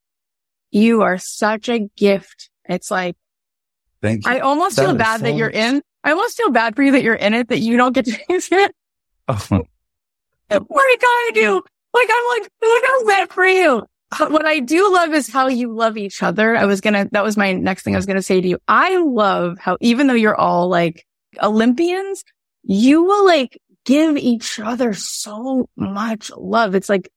[0.71, 2.49] you are such a gift.
[2.65, 3.15] It's like,
[4.01, 4.33] Thank you.
[4.33, 5.83] I almost that feel bad so that you're in.
[6.03, 8.19] I almost feel bad for you that you're in it, that you don't get to
[8.29, 8.75] use it.
[9.29, 9.39] Oh.
[9.49, 9.65] what
[10.51, 11.63] I do?
[11.95, 13.85] Like, I'm like, who knows that for you?
[14.19, 16.57] What I do love is how you love each other.
[16.57, 18.59] I was gonna, that was my next thing I was gonna say to you.
[18.67, 21.07] I love how even though you're all like
[21.43, 22.25] Olympians,
[22.63, 26.75] you will like give each other so much love.
[26.75, 27.11] It's like,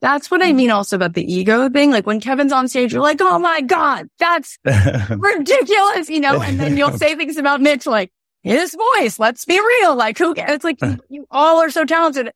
[0.00, 0.56] that's what I mm.
[0.56, 1.90] mean also about the ego thing.
[1.90, 6.58] Like when Kevin's on stage, you're like, Oh my God, that's ridiculous, you know, and
[6.58, 8.10] then you'll say things about Mitch like
[8.42, 9.18] his voice.
[9.18, 9.94] Let's be real.
[9.94, 10.78] Like who, it's like
[11.10, 12.30] you all are so talented.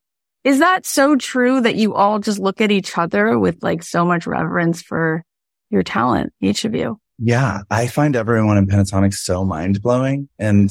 [0.44, 4.04] Is that so true that you all just look at each other with like so
[4.04, 5.24] much reverence for
[5.70, 7.00] your talent, each of you?
[7.18, 7.60] Yeah.
[7.70, 10.28] I find everyone in Pentatonix so mind blowing.
[10.38, 10.70] And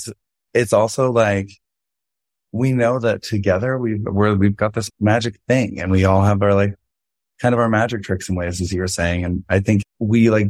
[0.53, 1.49] it's also like,
[2.53, 6.41] we know that together we've, we're, we've got this magic thing and we all have
[6.41, 6.75] our like
[7.41, 9.25] kind of our magic tricks and ways, as you were saying.
[9.25, 10.47] And I think we like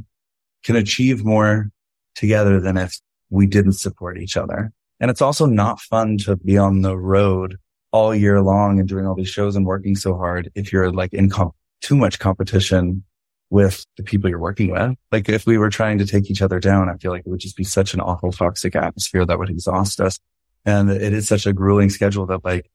[0.63, 1.71] can achieve more
[2.15, 2.99] together than if
[3.29, 4.71] we didn't support each other.
[4.99, 7.57] And it's also not fun to be on the road
[7.91, 11.13] all year long and doing all these shows and working so hard if you're like
[11.13, 13.03] in comp- too much competition
[13.49, 14.95] with the people you're working with.
[15.11, 17.39] Like if we were trying to take each other down, I feel like it would
[17.39, 20.19] just be such an awful toxic atmosphere that would exhaust us.
[20.65, 22.69] And it is such a grueling schedule that like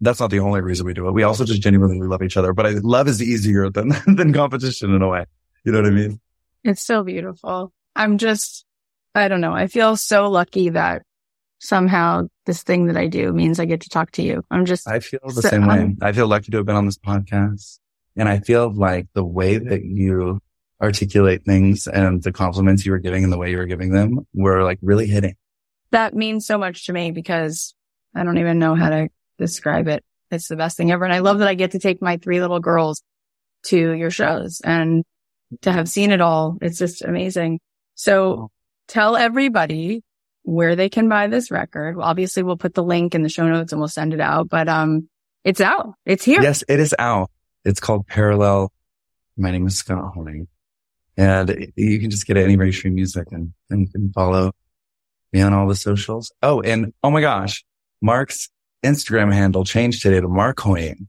[0.00, 1.12] that's not the only reason we do it.
[1.12, 4.94] We also just genuinely love each other, but I, love is easier than, than competition
[4.94, 5.26] in a way.
[5.64, 6.20] You know what I mean?
[6.64, 7.72] It's so beautiful.
[7.94, 8.64] I'm just,
[9.14, 9.52] I don't know.
[9.52, 11.02] I feel so lucky that
[11.58, 14.42] somehow this thing that I do means I get to talk to you.
[14.50, 15.94] I'm just, I feel the so, same way.
[16.00, 17.78] I feel lucky to have been on this podcast
[18.16, 20.40] and I feel like the way that you
[20.80, 24.26] articulate things and the compliments you were giving and the way you were giving them
[24.32, 25.34] were like really hitting.
[25.92, 27.74] That means so much to me because
[28.14, 30.04] I don't even know how to describe it.
[30.30, 31.04] It's the best thing ever.
[31.04, 33.02] And I love that I get to take my three little girls
[33.64, 35.04] to your shows and
[35.62, 36.56] to have seen it all.
[36.62, 37.60] It's just amazing.
[37.96, 38.50] So
[38.86, 40.02] tell everybody
[40.42, 41.96] where they can buy this record.
[41.96, 44.48] Well, obviously we'll put the link in the show notes and we'll send it out,
[44.48, 45.08] but, um,
[45.42, 45.94] it's out.
[46.04, 46.42] It's here.
[46.42, 47.30] Yes, it is out.
[47.64, 48.72] It's called Parallel.
[49.36, 50.48] My name is Scott Hoying
[51.16, 54.52] and you can just get it anywhere you stream music and, and you can follow
[55.32, 56.32] me on all the socials.
[56.42, 57.64] Oh, and oh my gosh,
[58.02, 58.48] Mark's
[58.84, 61.08] Instagram handle changed today to Mark Hoying.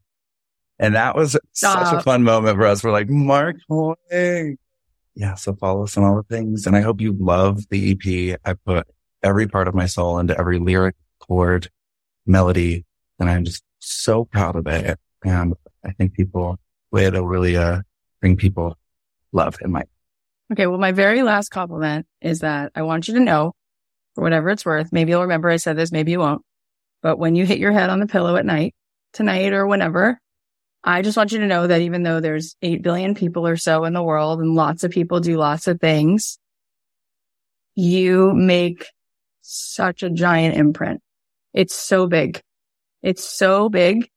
[0.80, 1.86] And that was Stop.
[1.86, 2.84] such a fun moment for us.
[2.84, 4.58] We're like, Mark Hoying.
[5.16, 5.36] Yeah.
[5.36, 6.66] So follow us on all the things.
[6.66, 8.40] And I hope you love the EP.
[8.44, 8.88] I put
[9.22, 11.70] every part of my soul into every lyric, chord,
[12.26, 12.86] melody.
[13.20, 15.00] And I'm just so proud of it.
[15.24, 15.54] And
[15.86, 16.58] I think people,
[16.98, 17.82] it'll really, uh,
[18.20, 18.76] bring people
[19.32, 19.84] love in my.
[20.52, 20.66] Okay.
[20.66, 23.54] Well, my very last compliment is that I want you to know
[24.16, 24.92] for whatever it's worth.
[24.92, 26.42] Maybe you'll remember I said this, maybe you won't.
[27.02, 28.76] But when you hit your head on the pillow at night,
[29.14, 30.20] tonight or whenever,
[30.84, 33.84] I just want you to know that even though there's 8 billion people or so
[33.86, 36.40] in the world and lots of people do lots of things,
[37.76, 38.88] you make
[39.42, 41.02] such a giant imprint.
[41.54, 42.42] It's so big.
[43.04, 44.10] It's so big.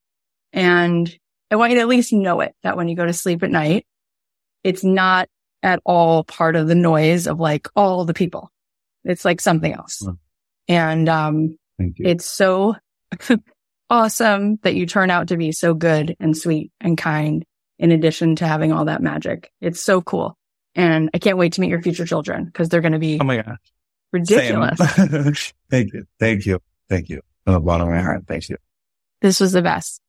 [0.52, 1.12] And
[1.50, 3.50] I want you to at least know it that when you go to sleep at
[3.50, 3.86] night,
[4.62, 5.28] it's not
[5.62, 8.50] at all part of the noise of like all the people.
[9.04, 10.06] It's like something else.
[10.68, 12.76] And, um, it's so,
[13.90, 17.44] awesome that you turn out to be so good and sweet and kind
[17.78, 19.50] in addition to having all that magic.
[19.60, 20.36] It's so cool.
[20.74, 23.24] And I can't wait to meet your future children because they're going to be Oh
[23.24, 23.56] my God.
[24.12, 24.78] ridiculous.
[25.70, 26.04] Thank you.
[26.18, 26.60] Thank you.
[26.88, 27.20] Thank you.
[27.44, 28.24] From the bottom of my heart.
[28.26, 28.56] Thank you.
[29.20, 30.00] This was the best.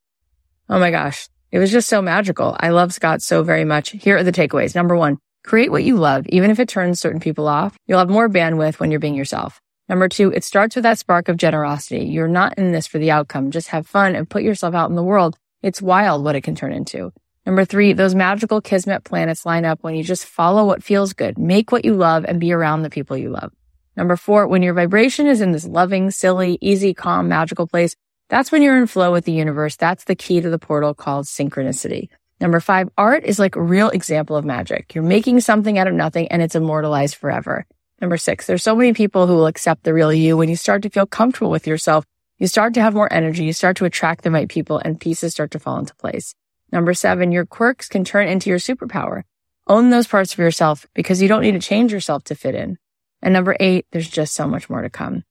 [0.69, 1.27] Oh my gosh.
[1.51, 2.55] It was just so magical.
[2.59, 3.91] I love Scott so very much.
[3.91, 4.73] Here are the takeaways.
[4.75, 7.77] Number one, create what you love, even if it turns certain people off.
[7.87, 9.61] You'll have more bandwidth when you're being yourself.
[9.87, 12.05] Number two, it starts with that spark of generosity.
[12.05, 13.51] You're not in this for the outcome.
[13.51, 15.37] Just have fun and put yourself out in the world.
[15.61, 17.13] It's wild what it can turn into.
[17.45, 21.37] Number three, those magical kismet planets line up when you just follow what feels good,
[21.37, 23.53] make what you love and be around the people you love.
[23.95, 27.95] Number four, when your vibration is in this loving, silly, easy, calm, magical place,
[28.29, 29.75] that's when you're in flow with the universe.
[29.75, 32.09] That's the key to the portal called synchronicity.
[32.41, 34.93] Number five, art is like a real example of magic.
[34.93, 37.65] You're making something out of nothing and it's immortalized forever.
[38.01, 40.83] Number six, there's so many people who will accept the real you when you start
[40.83, 42.05] to feel comfortable with yourself.
[42.37, 43.45] You start to have more energy.
[43.45, 46.35] You start to attract the right people and pieces start to fall into place.
[46.71, 49.23] Number seven, your quirks can turn into your superpower.
[49.67, 52.77] Own those parts of yourself because you don't need to change yourself to fit in.
[53.21, 55.23] And number eight, there's just so much more to come.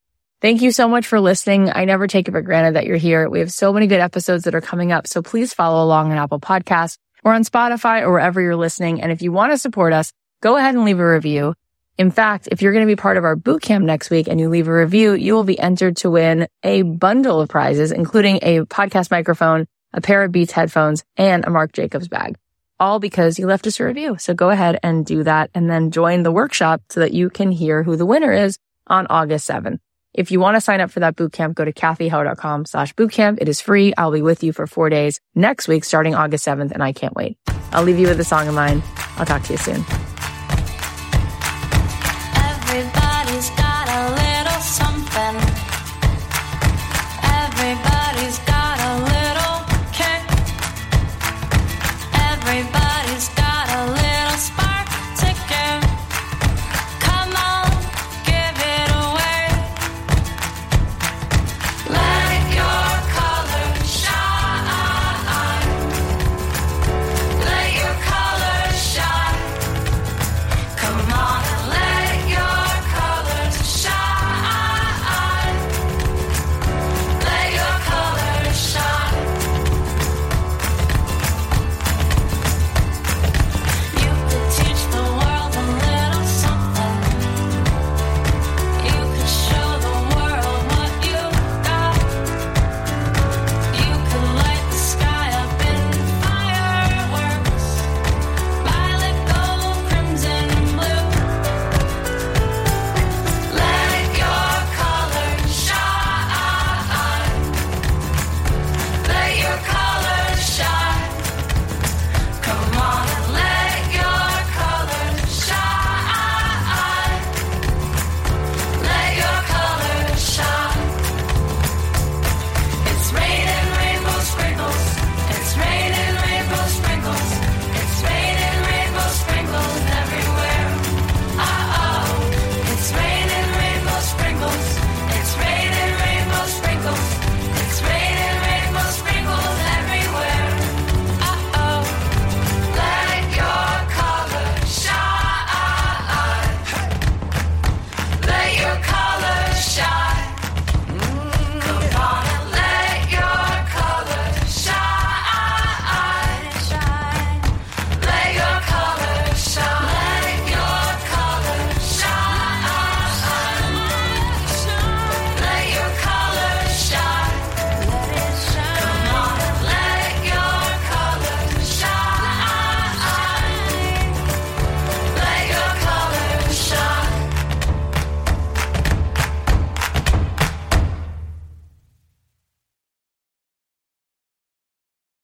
[0.45, 1.71] Thank you so much for listening.
[1.75, 3.31] I never take it for granted that you're here.
[3.31, 5.07] We have so many good episodes that are coming up.
[5.07, 9.01] So please follow along on Apple Podcasts or on Spotify or wherever you're listening.
[9.01, 11.55] And if you want to support us, go ahead and leave a review.
[11.97, 14.39] In fact, if you're going to be part of our boot camp next week and
[14.39, 18.41] you leave a review, you will be entered to win a bundle of prizes, including
[18.43, 22.37] a podcast microphone, a pair of Beats headphones, and a Marc Jacobs bag.
[22.79, 24.19] All because you left us a review.
[24.19, 27.51] So go ahead and do that and then join the workshop so that you can
[27.51, 29.79] hear who the winner is on August 7th.
[30.15, 33.39] If you want to sign up for that bootcamp, go to cathyheller.com slash bootcamp.
[33.41, 33.93] It is free.
[33.99, 37.15] I'll be with you for four days next week, starting August 7th, and I can't
[37.17, 37.37] wait.
[37.73, 38.81] I'll leave you with a song of mine.
[39.17, 39.85] I'll talk to you soon.